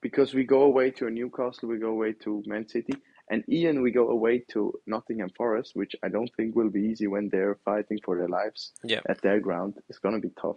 [0.00, 2.94] because we go away to Newcastle, we go away to Man City,
[3.30, 7.06] and Ian we go away to Nottingham Forest, which I don't think will be easy
[7.06, 9.00] when they're fighting for their lives Yeah.
[9.08, 9.74] at their ground.
[9.88, 10.56] It's gonna be tough.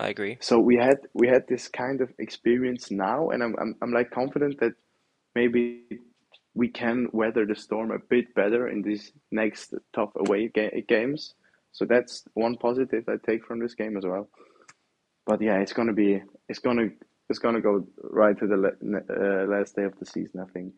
[0.00, 0.38] I agree.
[0.40, 4.10] So we had we had this kind of experience now, and I'm I'm, I'm like
[4.10, 4.72] confident that
[5.34, 5.82] maybe
[6.54, 11.34] we can weather the storm a bit better in these next tough away ga- games.
[11.72, 14.28] So that's one positive I take from this game as well.
[15.26, 16.88] But yeah, it's gonna be it's gonna
[17.28, 20.72] it's gonna go right to the la- uh, last day of the season, I think.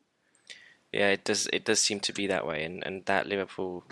[0.93, 1.47] Yeah, it does.
[1.53, 3.85] It does seem to be that way, and and that Liverpool,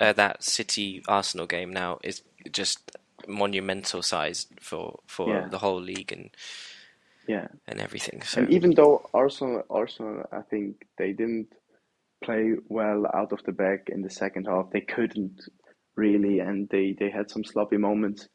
[0.00, 2.96] uh, that City Arsenal game now is just
[3.28, 5.48] monumental size for for Yeah.
[5.48, 6.30] the whole league and
[7.28, 7.48] Yeah.
[7.68, 8.22] and everything.
[8.22, 11.52] So And even though Arsenal, Arsenal, I think they didn't
[12.24, 14.70] play well out of the back in the second half.
[14.70, 15.40] They couldn't
[15.96, 18.28] really, and they they had some sloppy moments.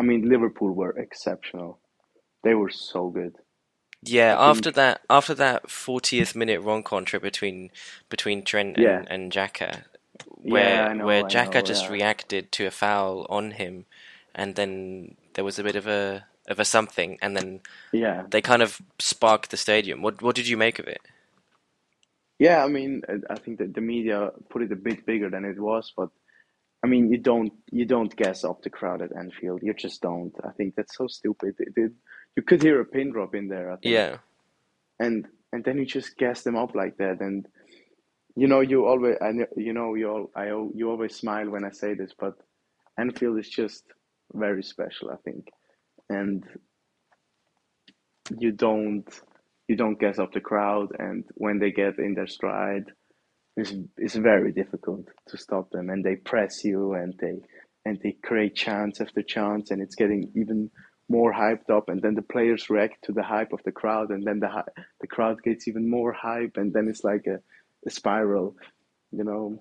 [0.00, 1.80] I mean, Liverpool were exceptional.
[2.44, 3.34] They were so good.
[4.02, 7.70] yeah, I after think- that after that fortieth minute wrong contra between
[8.08, 9.02] between Trent and, Yeah.
[9.08, 9.32] and
[10.44, 11.28] Yeah, where I know, where know,
[11.62, 11.92] just yeah.
[11.92, 13.86] reacted to a foul on him,
[14.34, 17.60] and then there was a bit of a of a something, and then
[17.92, 20.02] Yeah, they kind of sparked the stadium.
[20.02, 21.02] What what did you make of it?
[22.38, 22.64] yeah.
[22.64, 25.92] I mean, I think that the media put it a bit bigger than it was,
[25.96, 26.10] but
[26.82, 29.62] I mean, you don't you don't gas up the crowd at Anfield.
[29.62, 30.32] You just don't.
[30.44, 31.54] I think that's so stupid.
[31.58, 31.92] It, it,
[32.36, 33.72] you could hear a pin drop in there.
[33.72, 33.92] I think.
[33.94, 34.18] Yeah,
[34.98, 37.46] and and then you just gas them up like that and
[38.36, 41.70] you know you always I you know you all I you always smile when I
[41.70, 42.34] say this but
[42.98, 43.84] Anfield is just
[44.32, 45.48] very special I think
[46.08, 46.44] and
[48.38, 49.08] you don't
[49.68, 52.86] you don't gas up the crowd and when they get in their stride
[53.58, 57.40] it's, it's very difficult to stop them and they press you and they
[57.84, 60.70] and they create chance after chance and it's getting even
[61.08, 64.24] more hyped up and then the players react to the hype of the crowd and
[64.24, 64.64] then the
[65.00, 67.40] the crowd gets even more hype and then it's like a
[67.90, 68.54] spiral,
[69.10, 69.60] you know.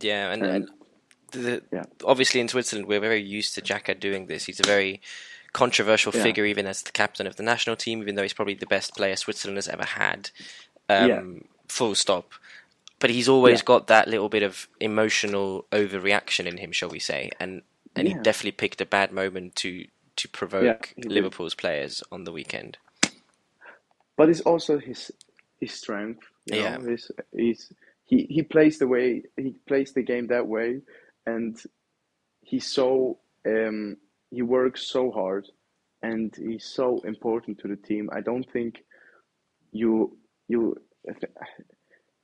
[0.00, 0.68] Yeah, and, And
[1.32, 4.44] and the, yeah, obviously in Switzerland we're very used to Xhaka doing this.
[4.44, 5.00] He's a very
[5.52, 8.54] controversial yeah, figure, even as the captain of the national team, even though he's probably
[8.54, 10.30] the best player Switzerland has ever had.
[10.88, 12.32] yeah, Um, full stop.
[13.02, 17.00] But he's yeah, always got that little bit of emotional overreaction in him, shall we
[17.00, 17.30] say?
[17.40, 17.62] And
[17.96, 19.86] and he definitely picked a bad moment to
[20.16, 20.78] to yeah.
[20.78, 21.12] provoke did.
[21.12, 22.78] Liverpool's players on the weekend.
[24.16, 25.10] But it's also his
[25.60, 26.80] his strength, you Yeah, know.
[26.80, 27.72] His he's
[28.04, 30.82] he he plays the way he plays the game that way,
[31.26, 31.60] and
[32.42, 33.96] he's so um
[34.30, 35.48] he works so hard,
[36.02, 38.10] and he's so important to the team.
[38.12, 38.84] I don't think
[39.72, 40.76] you you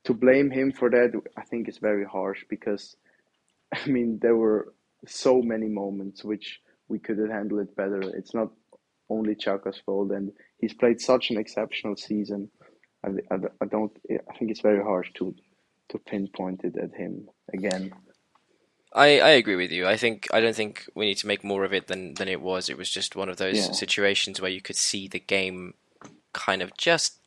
[0.08, 1.12] to blame him for that.
[1.38, 2.96] I think is very harsh because
[3.74, 4.74] I mean there were
[5.06, 8.10] so many moments which we could have handled it better.
[8.16, 8.50] It's not
[9.10, 12.50] only Xhaka's fault, and he's played such an exceptional season.
[13.04, 13.92] I, I, I don't.
[14.10, 15.34] I think it's very harsh to
[15.90, 17.92] to pinpoint it at him again.
[18.94, 19.86] I, I agree with you.
[19.86, 22.40] I think I don't think we need to make more of it than than it
[22.42, 22.68] was.
[22.70, 25.74] It was just one of those Yeah, situations where you could see the game
[26.32, 27.17] kind of just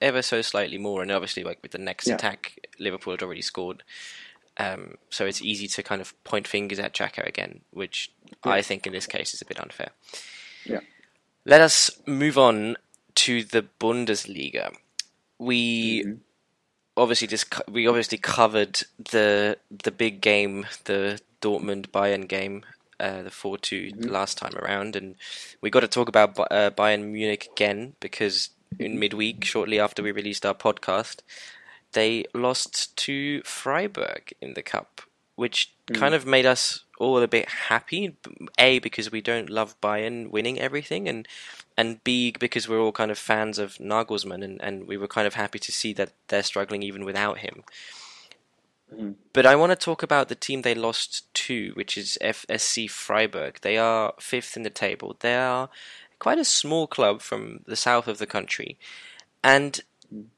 [0.00, 3.42] ever so slightly more, and obviously, like with the next yeah, attack, Liverpool had already
[3.42, 3.82] scored,
[4.58, 8.10] um, so it's easy to kind of point fingers at Xhaka again, which
[8.44, 9.90] yeah, I think in this case is a bit unfair.
[10.64, 10.80] yeah.
[11.44, 12.76] Let us move on
[13.16, 14.74] to the Bundesliga.
[15.38, 16.14] We hmm
[16.96, 22.64] obviously just we obviously covered the the big game, the Dortmund Bayern game,
[23.00, 25.16] uh, the four two hmm last time around, and
[25.60, 30.12] we got to talk about uh, Bayern Munich again because in midweek, shortly after we
[30.12, 31.20] released our podcast,
[31.92, 35.02] they lost to Freiburg in the cup,
[35.36, 38.16] which kind mm of made us all a bit happy.
[38.58, 41.26] A because we don't love Bayern winning everything, and
[41.76, 45.26] and B because we're all kind of fans of Nagelsmann, and, and we were kind
[45.26, 47.64] of happy to see that they're struggling even without him.
[48.90, 52.88] hmm But I want to talk about the team they lost to, which is FSC
[52.88, 53.60] Freiburg.
[53.60, 55.16] They are fifth in the table.
[55.20, 55.68] They are
[56.18, 58.78] quite a small club from the south of the country,
[59.42, 59.80] and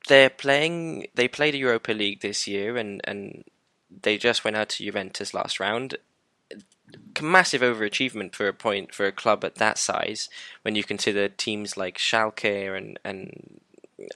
[0.09, 1.07] they're playing.
[1.15, 3.45] They played a Europa League this year, and and
[4.03, 5.97] they just went out to Juventus last round.
[7.21, 10.29] Massive overachievement for a point for a club at that size.
[10.63, 13.61] When you consider teams like Schalke and and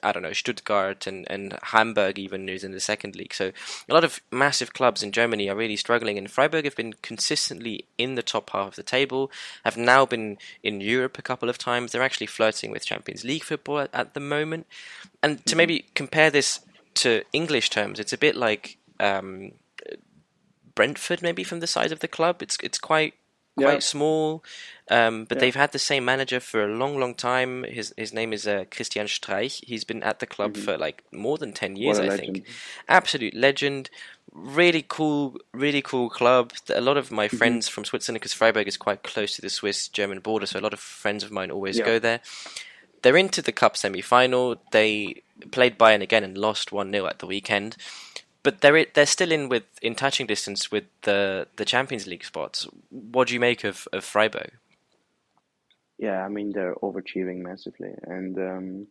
[0.01, 3.33] I don't know Stuttgart and and Hamburg even who's in the second league.
[3.33, 3.51] So
[3.89, 7.85] a lot of massive clubs in Germany are really struggling, and Freiburg have been consistently
[7.97, 9.31] in the top half of the table.
[9.65, 11.91] Have now been in Europe a couple of times.
[11.91, 14.67] They're actually flirting with Champions League football at, at the moment.
[15.21, 16.59] And to hmm maybe compare this
[16.95, 19.53] to English terms, it's a bit like um,
[20.75, 22.41] Brentford, maybe from the size of the club.
[22.41, 23.13] It's it's quite
[23.55, 24.43] Yeah, quite small,
[24.89, 25.39] um, but yeah.
[25.39, 27.63] they've had the same manager for a long, long time.
[27.63, 29.63] His his name is uh, Christian Streich.
[29.65, 32.09] He's been at the club hmm for like more than ten years, I legend.
[32.09, 32.43] think.
[32.87, 33.89] Absolute legend.
[34.31, 36.53] Really cool, really cool club.
[36.73, 39.49] A lot of my hmm friends from Switzerland, because Freiburg is quite close to the
[39.49, 42.21] Swiss-German border, so a lot of friends of mine always Yeah, go there.
[43.01, 44.57] They're into the cup semi-final.
[44.71, 47.75] They played Bayern again and lost one 0 at the weekend
[48.43, 52.67] but they're they're still in with in touching distance with the the Champions League spots.
[52.89, 54.51] What do you make of, of Freiburg?
[55.97, 56.23] yeah.
[56.25, 58.87] I mean they're overachieving massively, and um,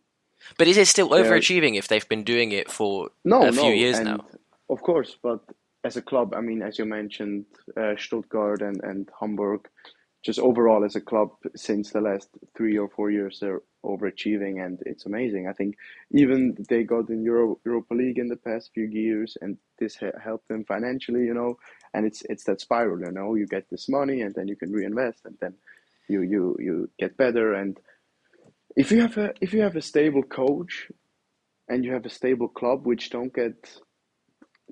[0.57, 3.69] But is it still overachieving if they've been doing it for no, a few no,
[3.69, 4.25] years now?
[4.69, 5.41] of course, but
[5.83, 7.45] as a club, I mean, as you mentioned,
[7.77, 9.69] uh, Stuttgart and and Hamburg,
[10.23, 14.79] just overall as a club since the last three or four years, they're overachieving, and
[14.85, 15.47] it's amazing.
[15.47, 15.75] I think
[16.11, 20.47] even they got in Euro, Europa League in the past few years, and this helped
[20.47, 21.59] them financially, you know.
[21.93, 23.35] And it's it's that spiral, you know.
[23.35, 25.55] You get this money, and then you can reinvest, and then
[26.07, 27.53] you you you get better.
[27.53, 27.77] And
[28.77, 30.89] if you have a if you have a stable coach,
[31.67, 33.79] and you have a stable club, which don't get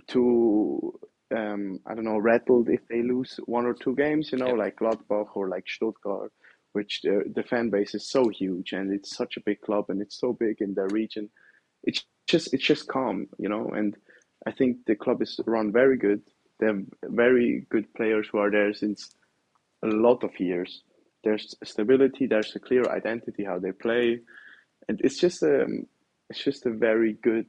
[0.08, 0.98] too
[1.34, 4.56] um, I don't know rattled if they lose one or two games, you know, Yeah.
[4.56, 6.34] like Gladbach or like Stuttgart,
[6.74, 10.02] which the the fan base is so huge and it's such a big club and
[10.02, 11.30] it's so big in their region.
[11.84, 13.96] It's just it's just calm, you know, and
[14.48, 16.22] I think the club is run very good.
[16.60, 19.16] They have very good players who are there since
[19.84, 20.84] a lot of years.
[21.24, 24.22] There's stability, there's a clear identity how they play,
[24.90, 25.68] and it's just a
[26.30, 27.48] it's just a very good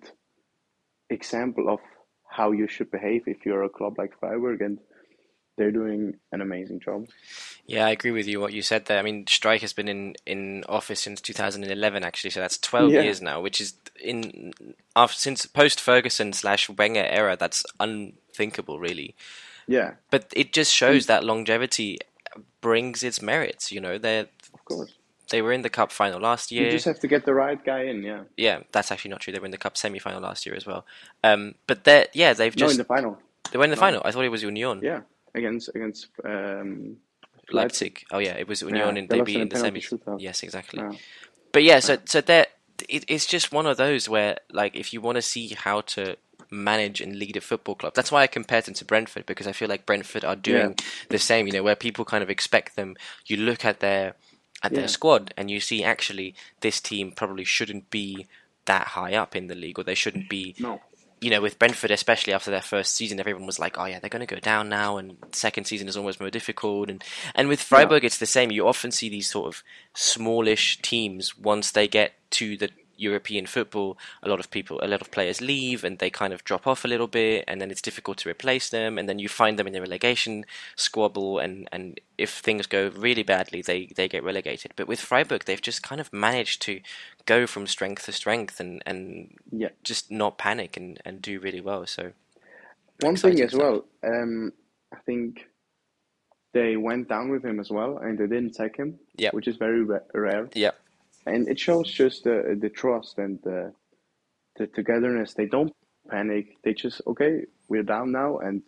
[1.11, 1.81] example of
[2.33, 4.79] how you should behave if you're a club like Freiburg, and
[5.59, 7.07] they're doing an amazing job.
[7.66, 8.99] Yeah, I agree with you what you said there.
[8.99, 13.03] I mean, Streich has been in, in office since 2011, actually, so that's 12 Yeah,
[13.03, 14.53] years now, which is in
[14.97, 17.37] after since post Ferguson slash Wenger era.
[17.38, 19.14] That's unthinkable, really.
[19.66, 21.99] yeah, But it just shows that longevity
[22.61, 23.71] brings its merits.
[23.73, 24.92] You know, they're of course,
[25.30, 26.66] they were in the cup final last year.
[26.66, 28.22] You just have to get the right guy in, yeah.
[28.37, 29.32] Yeah, that's actually not true.
[29.32, 30.85] They were in the cup semi final last year as well.
[31.24, 33.18] Um, but they yeah, they've No, just in the final.
[33.50, 33.80] they were in the no.
[33.80, 34.02] final.
[34.04, 34.80] I thought it was Union.
[34.82, 35.00] Yeah,
[35.35, 36.96] against against um,
[37.50, 38.04] Leipzig.
[38.11, 40.20] Oh yeah, it was Union, Yeah, and they they beat in the shootout.
[40.20, 40.80] Yes, exactly.
[40.80, 40.92] Yeah.
[41.52, 42.48] But yeah, so so that
[42.88, 46.16] it, it's just one of those where like if you want to see how to
[46.50, 49.52] manage and lead a football club, that's why I compared them to Brentford because I
[49.52, 50.76] feel like Brentford are doing
[51.08, 51.46] the same.
[51.46, 52.96] You know, where people kind of expect them.
[53.26, 54.14] You look at their
[54.62, 54.87] at their Yeah.
[54.87, 58.27] squad and you see actually this team probably shouldn't be
[58.64, 60.81] that high up in the league or they shouldn't be no.
[61.20, 64.11] you know, with Brentford, especially after their first season, everyone was like, "Oh yeah, they're
[64.11, 66.90] going to go down now," and second season is almost more difficult.
[66.90, 67.03] And
[67.37, 68.51] and with Freiburg, it's the same.
[68.51, 69.62] You often see these sort of
[69.94, 72.70] smallish teams once they get to the
[73.03, 73.99] European football.
[74.23, 76.85] A lot of people, a lot of players leave, and they kind of drop off
[76.85, 78.99] a little bit, and then it's difficult to replace them.
[78.99, 80.45] And then you find them in the relegation
[80.77, 84.73] squabble, and and if things go really badly, they they get relegated.
[84.77, 86.81] But with Freiburg, they've just kind of managed to
[87.27, 89.03] go from strength to strength, and and
[89.51, 89.71] Yeah.
[89.85, 91.87] just not panic and, and do really well.
[91.87, 92.12] So
[93.01, 94.53] One thing as well, um,
[94.93, 95.47] I think
[96.53, 99.33] they went down with him as well, and they didn't sack him, Yep.
[99.35, 100.49] which is very ra- rare.
[100.55, 100.73] yeah,
[101.26, 103.72] and it shows just the the trust and the
[104.58, 105.35] the togetherness.
[105.35, 105.72] They don't
[106.11, 106.56] panic.
[106.64, 108.62] They just okay, we're down now, and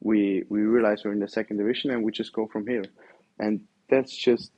[0.00, 2.84] we we realize we're in the second division, and we just go from here.
[3.38, 4.52] And that's just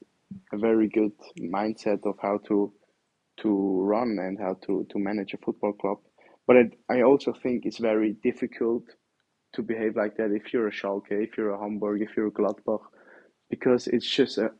[0.52, 2.72] a very good mindset of how to
[3.38, 5.98] to run and how to to manage a football club.
[6.46, 8.84] But it, I also think it's very difficult
[9.54, 12.32] to behave like that if you're a Schalke, if you're a Hamburg, if you're a
[12.32, 12.82] Gladbach,
[13.50, 14.50] because it's just a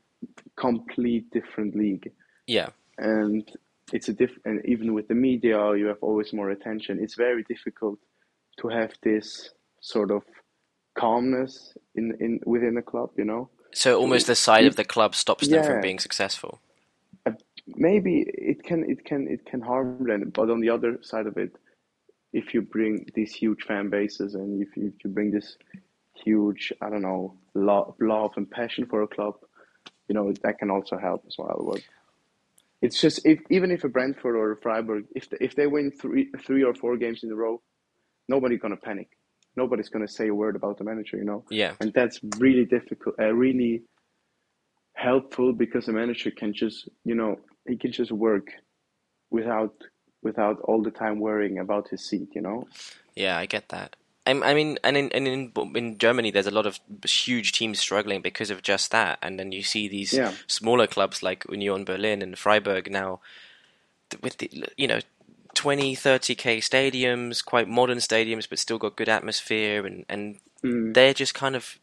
[0.56, 2.10] complete different league
[2.50, 3.48] yeah, and
[3.92, 6.98] it's a diff and even with the media you have always more attention.
[7.00, 7.98] It's very difficult
[8.60, 10.22] to have this sort of
[10.98, 13.48] calmness in in within a club you know?
[13.72, 16.58] So almost the side of the club stops them from being successful.
[17.24, 17.32] Uh,
[17.88, 21.36] maybe it can it can it can harm them but on the other side of
[21.36, 21.52] it
[22.32, 25.56] if you bring these huge fan bases and if you, if you bring this
[26.24, 29.34] huge i don't know love, love and passion for a club
[30.10, 31.70] you know that can also help as well.
[31.70, 31.82] But
[32.82, 35.90] it's just if even if a brentford or a freiburg if they, if they win
[35.90, 37.60] three three or four games in a row
[38.28, 39.08] nobody's going to panic.
[39.56, 41.44] Nobody's going to say a word about the manager you know?
[41.50, 43.82] Yeah, and that's really difficult uh, really
[44.94, 48.48] helpful because the manager can just you know he can just work
[49.30, 49.74] without
[50.22, 52.66] without all the time worrying about his seat you know?
[53.16, 53.96] Yeah, I get that.
[54.26, 57.78] I, I mean, and in and in in Germany, there's a lot of huge teams
[57.78, 59.18] struggling because of just that.
[59.22, 60.32] And then you see these Yeah.
[60.46, 63.20] smaller clubs like Union Berlin and Freiburg now,
[64.22, 65.00] with the you know
[65.54, 70.92] 20, 30 k stadiums, quite modern stadiums, but still got good atmosphere, and and Mm.
[70.92, 71.78] they're just kind of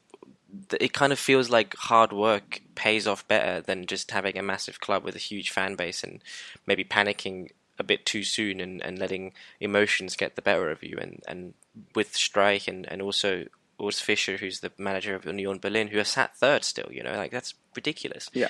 [0.79, 4.79] it kind of feels like hard work pays off better than just having a massive
[4.79, 6.21] club with a huge fan base and
[6.65, 10.97] maybe panicking a bit too soon and, and letting emotions get the better of you
[11.01, 11.53] and, and
[11.95, 13.45] with Streich and, and also
[13.79, 17.15] Urs Fischer who's the manager of Union Berlin who has sat third still you know
[17.15, 18.49] like that's ridiculous yeah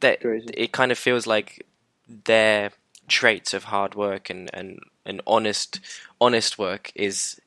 [0.00, 0.50] that Crazy.
[0.54, 1.66] it kind of feels like
[2.24, 2.70] their
[3.08, 5.80] traits of hard work and, and, and honest
[6.20, 7.40] honest work is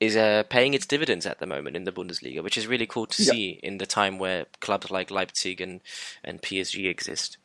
[0.00, 3.06] is uh, paying its dividends at the moment in the Bundesliga, which is really cool
[3.06, 3.32] to Yeah.
[3.32, 5.80] see in the time where clubs like Leipzig and,
[6.22, 7.38] and PSG exist.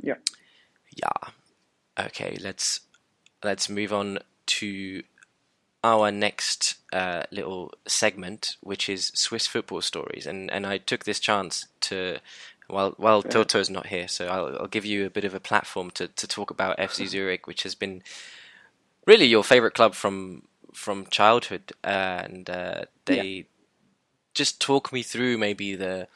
[0.00, 0.14] yeah
[0.96, 1.30] Yeah.
[1.98, 2.80] Okay, let's
[3.42, 5.02] let's move on to
[5.84, 10.26] our next uh, little segment, which is Swiss football stories.
[10.26, 12.18] And and I took this chance to
[12.66, 13.30] while while Yeah.
[13.30, 16.26] Toto's not here, so I'll, I'll give you a bit of a platform to, to
[16.26, 18.02] talk about FC Zurich, which has been
[19.06, 20.42] really your favorite club from
[20.72, 23.46] from childhood, and uh, they
[24.32, 26.08] just talk me through maybe the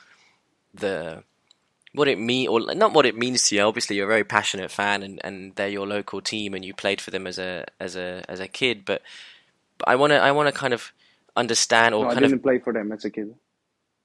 [0.72, 1.22] the
[1.92, 3.62] what it mean or not what it means to you.
[3.62, 7.02] Obviously, you're a very passionate fan, and, and they're your local team, and you played
[7.02, 8.86] for them as a as a as a kid.
[8.86, 9.02] But
[9.86, 10.92] I want to I want to kind of
[11.36, 13.34] understand or no, kind of didn't play for them as a kid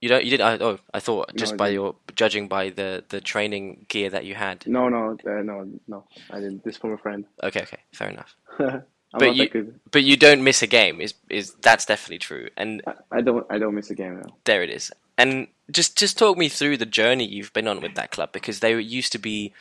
[0.00, 1.74] you don't you did I, oh I thought No, just I by didn't.
[1.74, 4.66] your judging by the the training gear that you had.
[4.66, 8.34] no no uh, no no I didn't this from a friend Okay, okay, fair enough.
[9.16, 9.48] But you-
[9.92, 11.00] But you don't miss a game.
[11.00, 12.48] Is is that's definitely true.
[12.56, 14.90] And I, I don't I don't miss a game now there it is.
[15.16, 18.58] And just just talk me through the journey you've been on with that club because
[18.58, 19.52] they used to be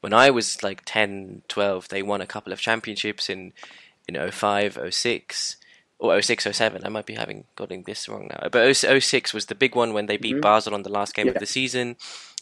[0.00, 3.52] when I was like 10, 12, they won a couple of championships in
[4.08, 5.56] in 05, 06
[6.00, 6.82] or 06, 07.
[6.84, 8.48] I might be having getting this wrong now.
[8.50, 10.40] But 06 was the big one when they beat Mhm.
[10.42, 11.96] Basel on the last game of the season.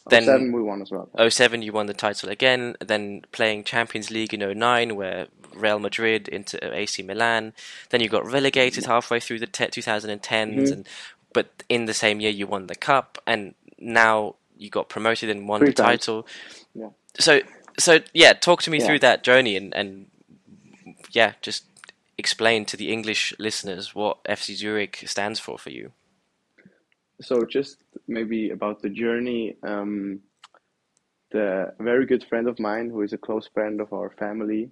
[0.08, 3.64] then Then- seven we won as well 07 you won the title again, then playing
[3.64, 7.52] Champions League in 09 where Real Madrid into AC Milan,
[7.90, 10.72] then you got relegated halfway through the te- 2010s Mhm.
[10.72, 10.88] and
[11.32, 15.48] but in the same year you won the cup and now you got promoted and
[15.48, 16.00] won Three the times.
[16.06, 16.26] title.
[16.72, 16.90] Yeah.
[17.18, 17.40] So
[17.76, 18.86] so yeah, talk to me Yeah.
[18.86, 20.06] through that journey and and
[21.10, 21.64] yeah, just
[22.18, 25.92] explain to the English listeners what FC Zurich stands for for you.
[27.20, 29.56] So just maybe about the journey.
[29.62, 30.20] Um,
[31.30, 34.70] the very good friend of mine, who is a close friend of our family,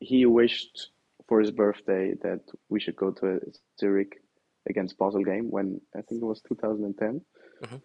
[0.00, 0.90] he wished
[1.28, 3.38] for his birthday that we should go to a
[3.78, 4.22] Zurich
[4.68, 7.20] against Basel game when I think it was 2010.
[7.62, 7.82] Mhm.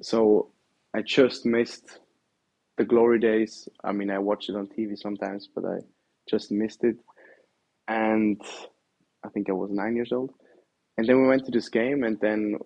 [0.00, 0.52] So
[0.94, 2.00] I just missed
[2.76, 3.68] the glory days.
[3.84, 5.78] I mean, I watch it on TV sometimes, but I
[6.28, 6.96] just missed it.
[7.88, 8.40] And
[9.24, 10.32] I think I was nine years old.
[10.98, 12.56] And then we went to this game, and then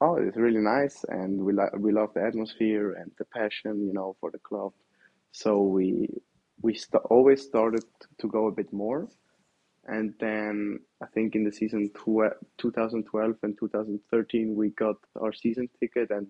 [0.00, 3.92] oh, it's really nice, and we like we love the atmosphere and the passion, you
[3.92, 4.72] know, for the club.
[5.32, 6.08] So we
[6.62, 7.84] we st- always started
[8.20, 9.08] to go a bit more,
[9.86, 15.68] and then I think in the season tw- 2012 and 2013 we got our season
[15.80, 16.28] ticket, and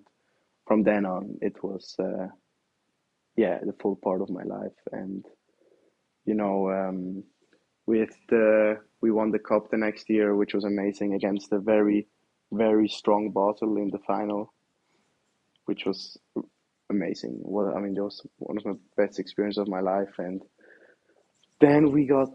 [0.67, 2.29] from then on it was uh,
[3.37, 5.25] yeah the full part of my life, and
[6.25, 6.71] you know.
[6.71, 7.25] Um,
[7.87, 12.09] with the we won the cup the next year, which was amazing against a very,
[12.53, 14.55] very strong Basel in the final,
[15.67, 16.17] which was
[16.91, 17.39] amazing.
[17.43, 20.15] Well, I mean, that was one of the best experiences of my life.
[20.19, 20.41] And
[21.61, 22.31] then we got,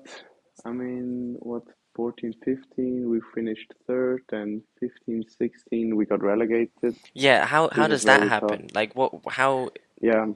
[0.65, 1.63] I mean, what
[1.95, 6.95] 14, 15, we finished third, and 15, 16, we got relegated.
[7.13, 8.41] Yeah, how how does that very tough.
[8.41, 8.67] happen?
[8.75, 9.71] Like what how
[10.01, 10.27] Yeah,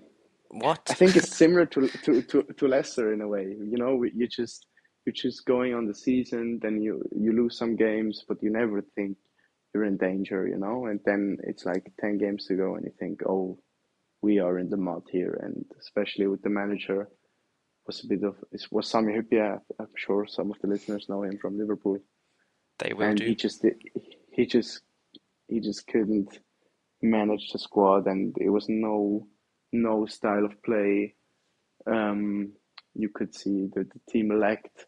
[0.53, 0.81] what?
[0.89, 3.43] I think it's similar to to to, to Leicester in a way.
[3.59, 4.67] You know, you just
[5.05, 8.81] you're just going on the season, then you you lose some games, but you never
[8.95, 9.17] think
[9.73, 10.47] you're in danger.
[10.47, 13.59] You know, and then it's like ten games to go, and you think, oh,
[14.21, 17.09] we are in the mud here, and especially with the manager.
[17.87, 19.59] Was a bit of it was Sami Hyypiä.
[19.79, 21.99] I'm sure some of the listeners know him from Liverpool
[22.79, 23.25] They will and do.
[23.25, 23.65] he just
[24.31, 24.81] he just
[25.47, 26.39] he just couldn't
[27.01, 29.27] manage the squad and it was no
[29.73, 31.15] no style of play.
[31.87, 32.53] Um
[32.95, 34.87] you could see that the team lacked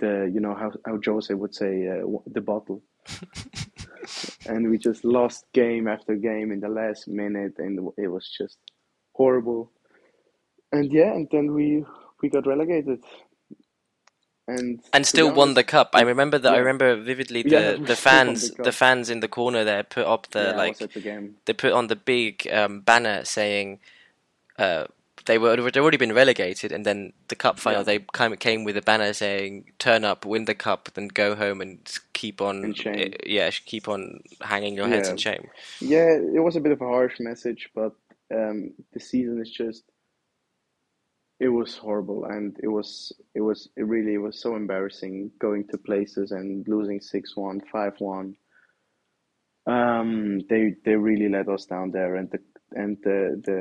[0.00, 2.82] the you know how how Jose would say uh, the bottle.
[4.48, 8.58] And we just lost game after game in the last minute and it was just
[9.14, 9.72] horrible.
[10.72, 11.84] And yeah and then we
[12.22, 13.00] we got relegated
[14.58, 15.90] and And still be won the cup.
[15.94, 16.52] I remember that.
[16.52, 20.06] I remember vividly the Yeah, the fans the the fans in the corner there put
[20.06, 23.80] up the yeah, like the they put on the big um, banner saying
[24.58, 24.84] uh,
[25.26, 27.84] they were they'd already been relegated, and then the cup final Yeah.
[27.84, 31.34] they kind of came with a banner saying "Turn up, win the cup, then go
[31.34, 31.78] home and
[32.12, 35.12] keep on uh, yeah keep on hanging your heads Yeah.
[35.12, 35.48] in shame."
[35.80, 37.92] Yeah, it was a bit of a harsh message, but
[38.34, 39.84] um, the season is just
[41.42, 45.78] it was horrible and it was it was it really was so embarrassing going to
[45.78, 48.34] places and losing 6-1, 5-1.
[49.66, 52.40] Um, they they really let us down there and the
[52.82, 53.58] and the the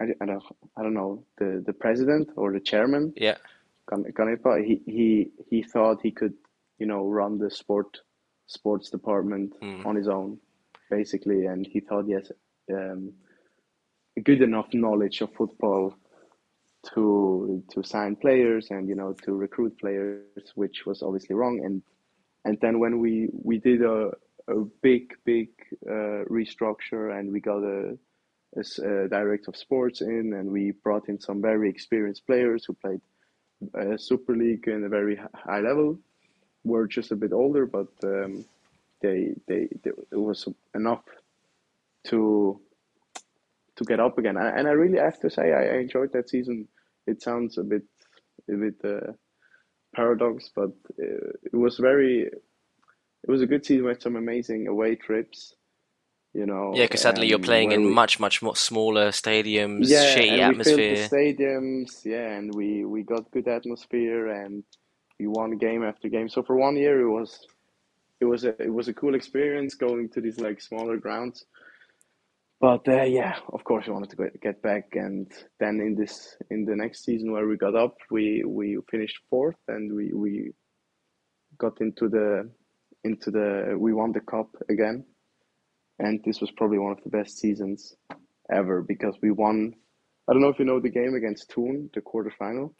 [0.00, 0.44] I, don't-
[0.76, 3.36] I don't know the the president or the chairman Yeah,
[3.88, 6.34] Kan- Canepa, he, he he thought he could,
[6.78, 8.00] you know, run the sport
[8.46, 9.84] sports department Mm.
[9.86, 10.38] on his own,
[10.90, 12.30] basically, and he thought he has
[12.78, 13.12] um,
[14.28, 15.94] good enough knowledge of football
[16.94, 21.60] to to sign players and you know to recruit players, which was obviously wrong.
[21.64, 21.82] And
[22.44, 24.10] and then when we we did a
[24.48, 25.48] a big big
[25.86, 27.98] uh, restructure and we got a
[28.56, 32.72] as a director of sports in, and we brought in some very experienced players who
[32.74, 33.00] played
[33.78, 35.98] uh, Super League in a very high level.
[36.64, 38.44] Were just a bit older, but um,
[39.00, 41.04] they, they they it was enough
[42.08, 42.60] to
[43.76, 44.36] to get up again.
[44.36, 46.68] And I really have to say I enjoyed that season.
[47.08, 47.84] It sounds a bit
[48.50, 49.12] a bit uh,
[49.94, 54.96] paradox, but uh, it was very it was a good season with some amazing away
[54.96, 55.54] trips.
[56.34, 59.88] You know, yeah, because suddenly you're um, playing in we- much much more smaller stadiums,
[59.88, 60.96] yeah, shitty and we filled atmosphere.
[61.08, 64.64] the stadiums, yeah, and we we got good atmosphere and
[65.18, 66.28] we won game after game.
[66.28, 67.46] So for one year, it was
[68.20, 71.46] it was a it was a cool experience going to these like smaller grounds.
[72.60, 75.30] But uh, yeah, of course, we wanted to get, back, and
[75.60, 79.58] then in this in the next season where we got up, we we finished fourth,
[79.68, 80.50] and we we
[81.56, 82.50] got into the
[83.04, 85.04] into the we won the cup again,
[86.00, 87.94] and this was probably one of the best seasons
[88.52, 89.72] ever because we won.
[90.28, 92.72] I don't know if you know the game against Thun, the quarterfinal.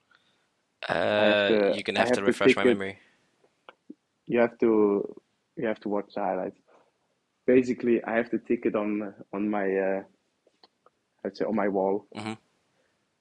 [0.89, 2.75] Uh, you're gonna have have to refresh my pick it.
[2.75, 2.99] memory.
[4.27, 5.21] You have to
[5.57, 6.59] you have to watch the highlights.
[7.49, 10.03] Basically, I have the ticket on on my uh,
[11.25, 12.07] I'd say on my wall.
[12.15, 12.37] Mhm.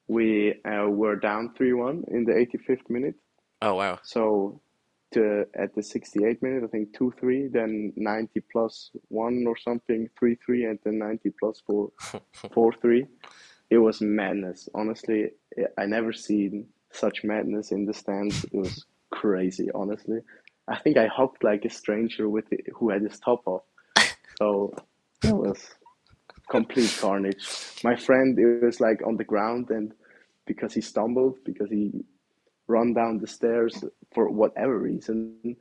[0.08, 0.28] We
[0.72, 3.16] uh, were down three one in the 85th minute.
[3.62, 4.00] Oh wow.
[4.04, 4.60] So
[5.12, 10.10] to at the 68 minute, I think 2 3, then 90 plus 1 or something,
[10.20, 11.90] 3 3, and then 90 plus 4
[12.54, 13.06] 4 3.
[13.70, 14.70] It was madness.
[14.74, 15.32] Honestly,
[15.78, 18.44] I never seen such madness in the stands.
[18.44, 20.20] It was crazy, honestly.
[20.68, 23.64] I think I hopped like a stranger with it, who had his top off.
[24.38, 24.74] So
[25.24, 25.76] it was
[26.50, 27.46] complete carnage.
[27.84, 29.94] My friend, it was like on the ground, and
[30.46, 31.92] because he stumbled, because he
[32.68, 33.84] run down the stairs
[34.14, 35.56] for whatever reason,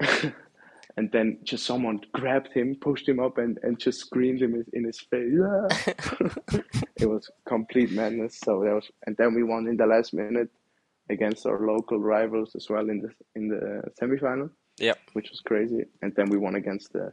[0.00, 4.84] and then just someone grabbed him, pushed him up, and, and just screamed him in
[4.84, 5.32] his face.
[5.32, 6.60] Yeah.
[6.96, 8.38] it was complete madness.
[8.44, 10.50] So that was, and then we won in the last minute
[11.08, 14.50] against our local rivals as well in the in the semifinal.
[14.78, 15.84] Yeah, which was crazy.
[16.02, 17.12] And then we won against the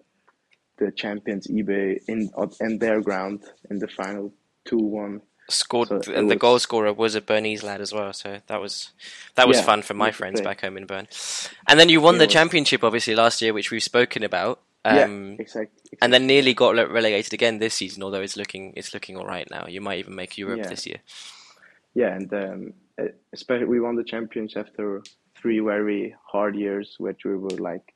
[0.78, 4.34] the champions YB in in their ground in the final
[4.66, 5.22] two one.
[5.50, 8.60] Scored so and the was, goal scorer was a Bernese lad as well, so that
[8.60, 8.92] was
[9.36, 11.08] that was yeah, fun for my friends back home in Bern.
[11.70, 14.60] And then you won the was, championship obviously last year, which we've spoken about.
[14.84, 15.06] Um, yeah,
[15.40, 19.16] exactly, exactly, And then nearly got relegated again this season, although it's looking it's looking
[19.16, 19.68] all right now.
[19.68, 20.70] You might even make Europe yeah.
[20.70, 20.98] this year.
[21.94, 22.74] Yeah, and um,
[23.34, 25.02] especially we won the champions after
[25.36, 27.94] three very hard years, which we were like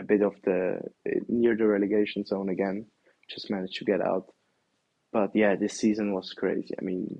[0.00, 2.86] a bit of the uh, near the relegation zone again.
[3.28, 4.26] Just managed to get out,
[5.12, 6.74] but yeah, this season was crazy.
[6.78, 7.18] I mean,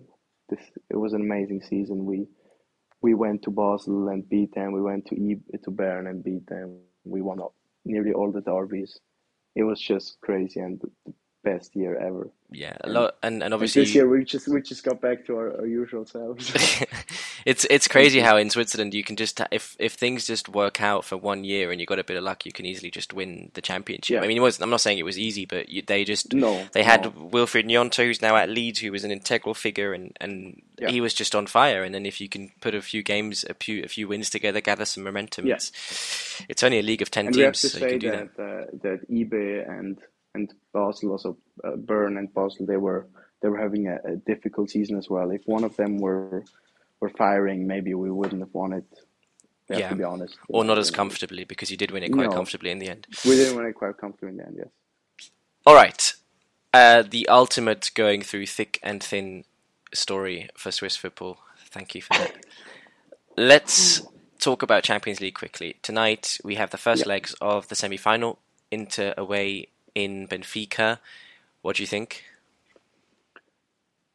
[0.48, 0.60] this
[0.90, 2.04] it was an amazing season.
[2.04, 2.26] We
[3.02, 4.72] we went to Basel and beat them.
[4.72, 6.78] We went to e- to Bern and beat them.
[7.04, 7.40] We won
[7.84, 8.98] nearly all the derbies.
[9.54, 10.80] It was just crazy, and
[11.46, 12.28] best year ever.
[12.50, 15.26] Yeah, a lot, and, and obviously and this year we just we just got back
[15.26, 16.52] to our, our usual selves.
[17.46, 21.04] it's it's crazy how in Switzerland you can just if if things just work out
[21.04, 23.50] for one year and you got a bit of luck, you can easily just win
[23.54, 24.14] the championship.
[24.14, 24.22] Yeah.
[24.22, 26.82] I mean, was, I'm not saying it was easy, but you, they just no they
[26.82, 27.10] had no.
[27.10, 30.90] Wilfried Gnonto, who's now at Leeds, who was an integral figure, and and yeah.
[30.90, 31.82] he was just on fire.
[31.82, 34.60] And then if you can put a few games, a few a few wins together,
[34.60, 35.54] gather some momentum, yeah.
[35.54, 37.98] it's it's only a league of ten and teams, we have to so say you
[37.98, 39.98] can do that that, uh, that YB and
[40.36, 43.08] and Basel also uh, Bern and Basel they were
[43.42, 45.30] they were having a, a, difficult season as well.
[45.30, 46.44] If one of them were
[47.00, 48.84] were firing, maybe we wouldn't have won it.
[49.68, 52.36] Yeah, to be honest, or not as comfortably because you did win it quite no,
[52.36, 53.08] comfortably in the end.
[53.24, 54.56] We did win it quite comfortably in the end.
[54.58, 55.30] Yes.
[55.66, 56.14] All right,
[56.72, 59.44] uh, the ultimate going through thick and thin
[59.92, 61.38] story for Swiss football.
[61.70, 62.36] Thank you for that.
[63.36, 64.02] Let's
[64.38, 65.76] talk about Champions League quickly.
[65.82, 67.08] Tonight we have the first yep.
[67.08, 68.38] legs of the semi-final.
[68.70, 70.98] Inter away in Benfica.
[71.62, 72.22] What do you think?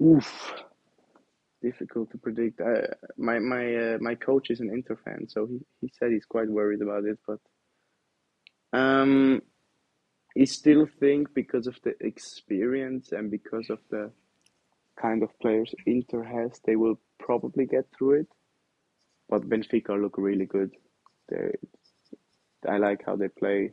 [0.02, 0.54] Oof,
[1.62, 2.62] difficult to predict.
[2.62, 2.86] I,
[3.18, 6.50] my my uh, my coach is an Inter fan, so he, he said he's quite
[6.50, 7.18] worried about it.
[7.28, 7.40] But
[8.80, 9.42] um,
[10.36, 14.12] he still think because of the experience and because of the
[15.02, 18.28] kind of players Inter has, they will probably get through it.
[19.30, 20.72] But Benfica look really good.
[21.30, 21.52] They,
[22.70, 23.72] I like how they play.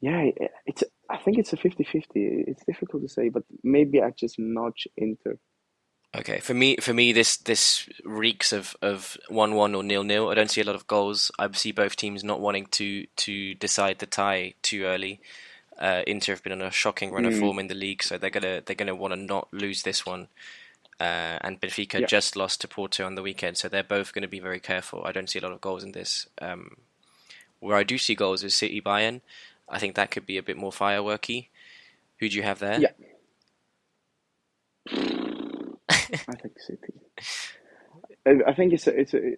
[0.00, 0.30] Yeah,
[0.66, 0.84] it's.
[1.10, 2.04] I think it's a 50-50.
[2.14, 5.38] It's difficult to say, but maybe I just notch Inter.
[6.16, 10.30] Okay, for me, for me, this this reeks of of one one or nil nil.
[10.30, 11.30] I don't see a lot of goals.
[11.38, 15.20] I see both teams not wanting to to decide the tie too early.
[15.78, 17.28] Uh, Inter have been on a shocking run mm.
[17.28, 20.06] of form in the league, so they're gonna they're gonna want to not lose this
[20.06, 20.28] one.
[21.00, 22.06] Uh, and Benfica yeah.
[22.06, 25.04] just lost to Porto on the weekend, so they're both going to be very careful.
[25.04, 26.26] I don't see a lot of goals in this.
[26.42, 26.76] Um,
[27.60, 29.20] where I do see goals is City Bayern.
[29.70, 31.48] I think that could be a bit more fireworky.
[32.20, 32.80] Who do you have there?
[32.80, 32.92] Yeah.
[34.90, 36.94] I think City.
[38.46, 39.36] I think it's a, it's a,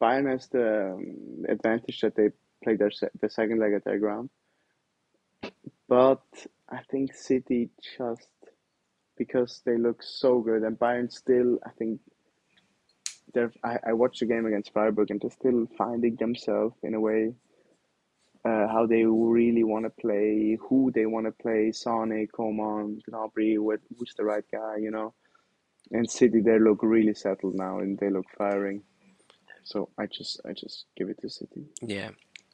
[0.00, 2.30] Bayern has the um, advantage that they
[2.62, 4.30] play their se- the second leg at their ground,
[5.88, 6.22] but
[6.68, 8.28] I think City just
[9.16, 12.00] because they look so good and Bayern still I think
[13.32, 17.00] they're I, I watched the game against Freiburg and they're still finding themselves in a
[17.00, 17.34] way
[18.46, 23.58] uh, how they really want to play, who they want to play, Sane, Coman, Gnabry,
[23.58, 25.14] what, who's the right guy, you know.
[25.90, 28.82] And City, they look really settled now, and they look firing.
[29.64, 31.64] So I just, I just give it to City.
[31.82, 32.10] Yeah.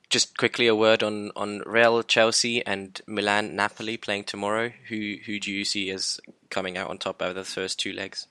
[0.09, 4.71] Just quickly a word on on Real, Chelsea, and Milan, Napoli playing tomorrow.
[4.89, 6.21] Who who do you see as
[6.51, 8.27] coming out on top over the first two legs?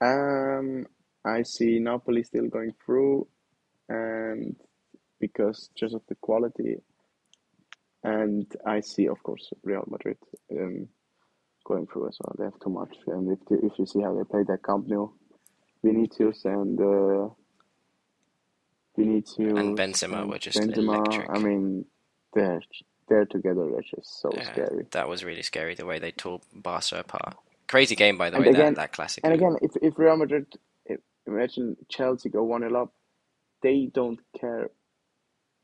[0.00, 0.86] Um,
[1.24, 3.28] I see Napoli still going through,
[3.88, 4.56] and
[5.22, 6.76] because just of the quality.
[8.02, 10.18] And I see, of course, Real Madrid
[10.50, 10.88] um,
[11.64, 12.34] going through as well.
[12.36, 14.88] They have too much, and if they, if you see how they play that Camp
[14.88, 15.12] Nou,
[15.84, 17.28] Vinicius and uh,
[18.98, 21.30] Vinicius and Benzema and were just Benzema, electric.
[21.30, 21.84] I mean,
[22.34, 22.60] they're
[23.08, 23.70] they're together.
[23.70, 24.86] They're just so yeah, scary.
[24.90, 27.36] That was really scary the way they tore Barca apart.
[27.68, 28.50] Crazy game, by the and way.
[28.50, 29.22] Again, that, that classic.
[29.22, 30.46] And again, if if Real Madrid,
[30.86, 30.98] if,
[31.28, 32.92] imagine Chelsea go one 0 up,
[33.62, 34.70] they don't care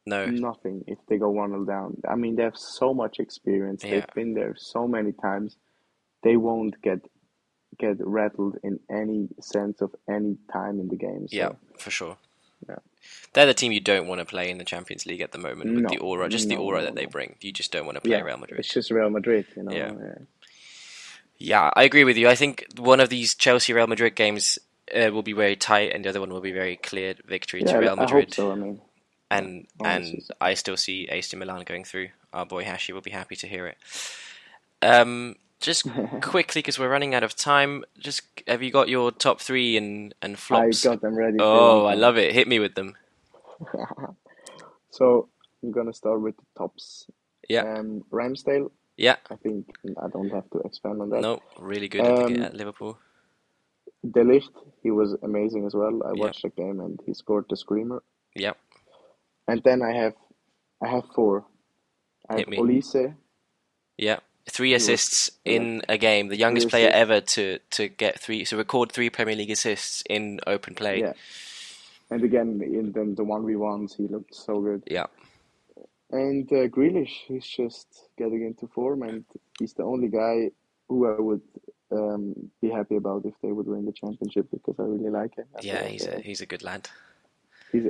[0.08, 0.26] No.
[0.26, 1.96] nothing if they go one 0 down.
[2.08, 3.84] I mean, they have so much experience.
[3.84, 3.90] Yeah.
[3.90, 5.56] They've been there so many times.
[6.22, 7.00] They won't get
[7.78, 11.28] get rattled in any sense of any time in the game.
[11.28, 12.16] So, Yeah, for sure.
[12.68, 12.76] Yeah.
[13.34, 15.70] They're the team you don't want to play in the Champions League at the moment
[15.72, 17.36] with No, the aura, just the aura no, that they bring.
[17.40, 18.58] You just don't want to play yeah, Real Madrid.
[18.58, 19.70] it's just Real Madrid, you know.
[19.72, 19.92] Yeah.
[19.92, 20.14] yeah.
[21.40, 22.28] Yeah, I agree with you.
[22.28, 24.58] I think one of these Chelsea Real Madrid games
[24.92, 27.70] uh, will be very tight, and the other one will be very clear victory to
[27.70, 28.34] Yeah, Real I hope Madrid.
[28.34, 28.50] so.
[28.50, 28.80] I mean,
[29.30, 30.12] And Honestly.
[30.14, 32.08] and I still see AC Milan going through.
[32.32, 33.76] Our boy Hashi will be happy to hear it.
[34.80, 35.86] Um, just
[36.22, 37.84] quickly because we're running out of time.
[37.98, 40.84] Just have you got your top three and and flops?
[40.86, 41.36] I got them ready.
[41.40, 41.84] oh.
[41.84, 42.32] I love it.
[42.32, 42.96] Hit me with them.
[44.90, 45.28] so
[45.62, 47.06] I'm gonna start with the tops.
[47.48, 47.62] Yeah.
[47.78, 48.70] Um, Ramsdale.
[48.96, 49.16] Yeah.
[49.30, 49.66] I think
[50.02, 51.20] I don't have to expand on that.
[51.22, 52.98] No, really good at, Um, at Liverpool.
[54.08, 54.50] De Ligt,
[54.82, 56.02] he was amazing as well.
[56.04, 56.20] I Yeah.
[56.24, 58.02] watched the game and he scored the screamer.
[58.34, 58.56] Yep.
[59.48, 60.14] And then I have,
[60.82, 61.44] I have four.
[62.28, 62.46] I have.
[62.46, 63.14] Olise.
[63.96, 64.18] Yeah.
[64.48, 65.52] Three assists yeah.
[65.54, 66.28] in a game.
[66.28, 70.40] The youngest player ever to, to get three, to record three Premier League assists in
[70.46, 71.00] open play.
[71.00, 71.12] Yeah.
[72.10, 74.82] And again, in the the one v ones, he looked so good.
[74.86, 75.06] Yeah.
[76.10, 79.24] And uh, Grealish, he's just getting into form, and
[79.58, 80.50] he's the only guy
[80.88, 81.42] who I would
[81.92, 85.44] um, be happy about if they would win the championship because I really like him.
[85.54, 86.88] I Yeah, he's uh, a he's a good lad.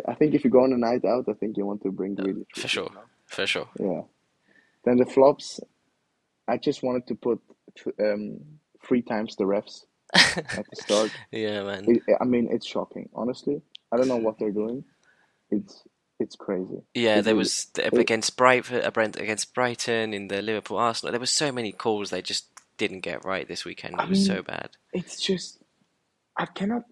[0.09, 2.17] I think if you go on a night out, I think you want to bring
[2.17, 2.39] Grealish.
[2.39, 2.91] with For sure.
[3.27, 3.69] For sure.
[3.79, 4.03] Yeah.
[4.85, 5.61] Then the flops,
[6.49, 7.41] I just wanted to put
[8.01, 8.41] um,
[8.87, 11.11] three times the refs at the start.
[11.31, 11.85] yeah, man.
[11.87, 13.09] It, I mean, it's shocking.
[13.15, 13.61] Honestly,
[13.93, 14.85] I don't know what they're doing.
[15.51, 15.83] It's
[16.21, 16.83] it's crazy.
[16.95, 18.91] Yeah, It's there really- was the, it- against Brighton, uh,
[19.23, 21.13] against Brighton in the Liverpool Arsenal.
[21.13, 23.95] There were so many calls they just didn't get right this weekend.
[23.95, 24.71] It I was so bad.
[24.93, 25.63] It's just
[26.37, 26.83] I cannot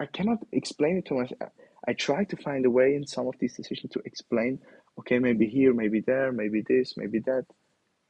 [0.00, 1.50] I cannot explain it to myself.
[1.88, 4.60] I try to find a way in some of these decisions to explain.
[5.00, 7.46] Okay, maybe here, maybe there, maybe this, maybe that.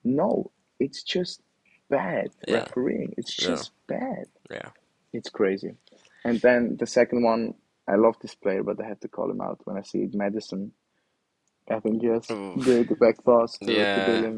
[0.04, 1.42] No, it's just
[1.90, 2.68] bad Yeah.
[2.68, 3.14] refereeing.
[3.18, 3.48] It's Yeah.
[3.48, 4.26] just bad.
[4.50, 4.70] Yeah.
[5.12, 5.74] It's crazy.
[6.24, 7.54] And then the second one,
[7.88, 10.14] I love this player, but I had to call him out when I see it.
[10.14, 10.72] Maddison.
[11.70, 14.32] I think yes, the the back pass to, Yeah.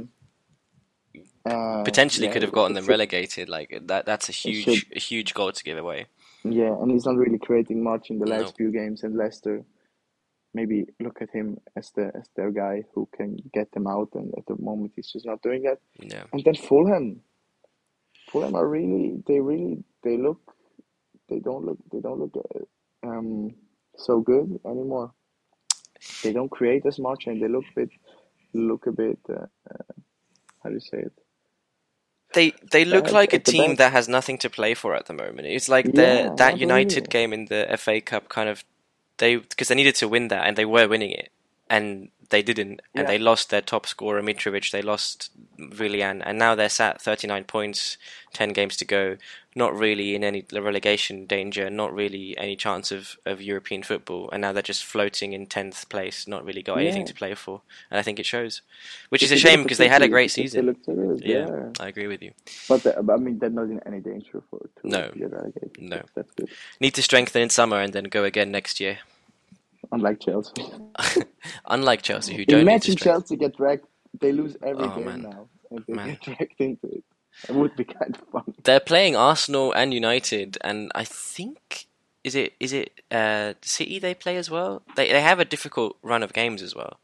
[1.45, 3.49] Uh, Potentially yeah, could have gotten them relegated.
[3.49, 4.07] Like that.
[4.07, 6.07] That's a huge, a huge goal to give away.
[6.45, 8.57] Yeah, and he's not really creating much in the last No.
[8.57, 9.03] few games.
[9.03, 9.65] And Leicester,
[10.55, 14.11] maybe look at him as the as their guy who can get them out.
[14.15, 15.79] And at the moment, he's just not doing that.
[15.99, 16.25] Yeah.
[16.33, 17.21] And then Fulham,
[18.31, 20.41] Fulham are really they really they look
[21.29, 23.55] they don't look they don't look uh, um
[23.97, 25.13] so good anymore.
[26.23, 27.91] They don't create as much, and they look a bit
[28.55, 29.93] look a bit uh, uh,
[30.63, 31.13] how do you say it?
[32.35, 35.49] They they look like a team that has nothing to play for at the moment.
[35.49, 38.65] It's like Yeah, that United game in the FA Cup kind of
[39.19, 41.31] they because they needed to win that and they were winning it.
[41.71, 43.05] And they didn't and Yeah.
[43.05, 44.71] they lost their top scorer Mitrovic.
[44.71, 45.31] They lost
[45.79, 47.97] Willian and now they're sat thirty nine points,
[48.33, 49.17] ten games to go.
[49.57, 51.69] Not really in any relegation danger.
[51.69, 54.31] Not really any chance of, of European football.
[54.31, 56.29] And now they're just floating in tenth place.
[56.29, 57.63] Not really got anything to play for.
[57.91, 58.63] And I think it shows,
[59.09, 60.77] which is a shame because they had a great season.
[60.87, 61.71] good, Yeah, yeah.
[61.81, 62.33] I agree with you.
[62.69, 65.11] But the, but I mean, they're not in any danger for to, No.
[65.17, 65.77] relegated.
[65.81, 66.03] No.
[66.15, 66.51] Good.
[66.79, 68.99] Need to strengthen in summer and then go again next year.
[69.99, 70.65] Unlike Chelsea.
[71.67, 72.97] Unlike Chelsea, who don't Imagine.
[72.97, 73.85] Chelsea get dragged.
[74.21, 75.23] They lose every Oh, game man.
[75.23, 76.09] now, and they Man.
[76.09, 77.05] get dragged into it.
[77.49, 78.55] It would be kind of fun.
[78.65, 81.87] They're playing Arsenal and United, and I think
[82.25, 84.83] is it is it uh, City they play as well.
[84.97, 86.99] They they have a difficult run of games as well.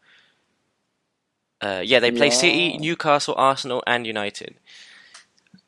[1.60, 4.54] Uh, yeah, they play City, Newcastle, Arsenal, and United.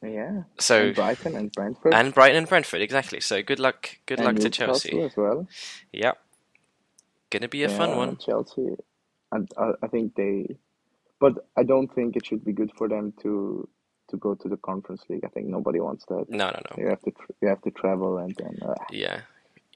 [0.03, 0.43] Yeah.
[0.59, 1.95] So and Brighton and Brentford.
[1.95, 3.21] and Brighton and Brentford exactly.
[3.21, 5.01] So good luck, good and luck to Chelsea.
[5.01, 5.47] as well.
[5.93, 6.19] Yep,
[7.31, 8.17] gonna be a fun one.
[8.17, 8.77] Chelsea,
[9.33, 10.57] and I, I think they,
[11.21, 13.69] but I don't think it should be good for them to
[14.09, 15.25] to go to the Conference League.
[15.25, 16.27] I think nobody wants that.
[16.29, 16.83] No, no, no.
[16.83, 19.23] You have to tr- you have to travel and then uh, Yeah,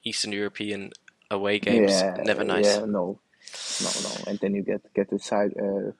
[0.03, 0.91] Eastern European
[1.29, 2.65] away games yeah, never nice.
[2.65, 3.19] Yeah, no,
[3.81, 5.91] no, no, and then you get get a side uh,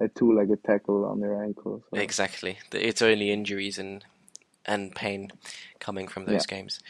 [0.00, 1.82] a two-legged tackle on their ankle.
[1.90, 1.98] So.
[1.98, 2.58] Exactly.
[2.72, 4.04] It's only injuries and
[4.64, 5.30] and pain
[5.80, 6.80] coming from those games.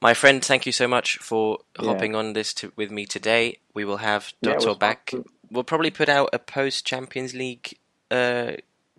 [0.00, 1.86] My friend, thank you so much for Yeah.
[1.86, 3.58] hopping on this to, with me today.
[3.74, 5.10] We will have Yeah, Toto was back.
[5.10, 5.24] fun.
[5.50, 7.78] We'll probably put out a post Champions League
[8.10, 8.52] uh,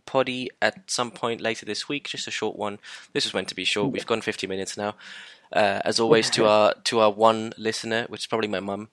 [0.06, 2.80] poddy at some point later this week, just a short one.
[3.14, 3.92] This was meant to be short.
[3.94, 4.96] We've gone 50 minutes now.
[5.54, 8.90] Uh, as always, to our to our one listener, which is probably my mum.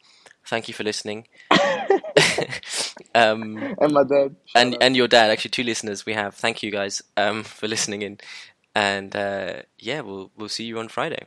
[0.46, 1.26] Thank you for listening.
[3.14, 4.36] um, And my dad.
[4.54, 4.82] and out.
[4.82, 8.18] and your dad actually two listeners we have thank you guys um for listening in
[8.74, 11.24] and uh yeah we'll we'll see you on friday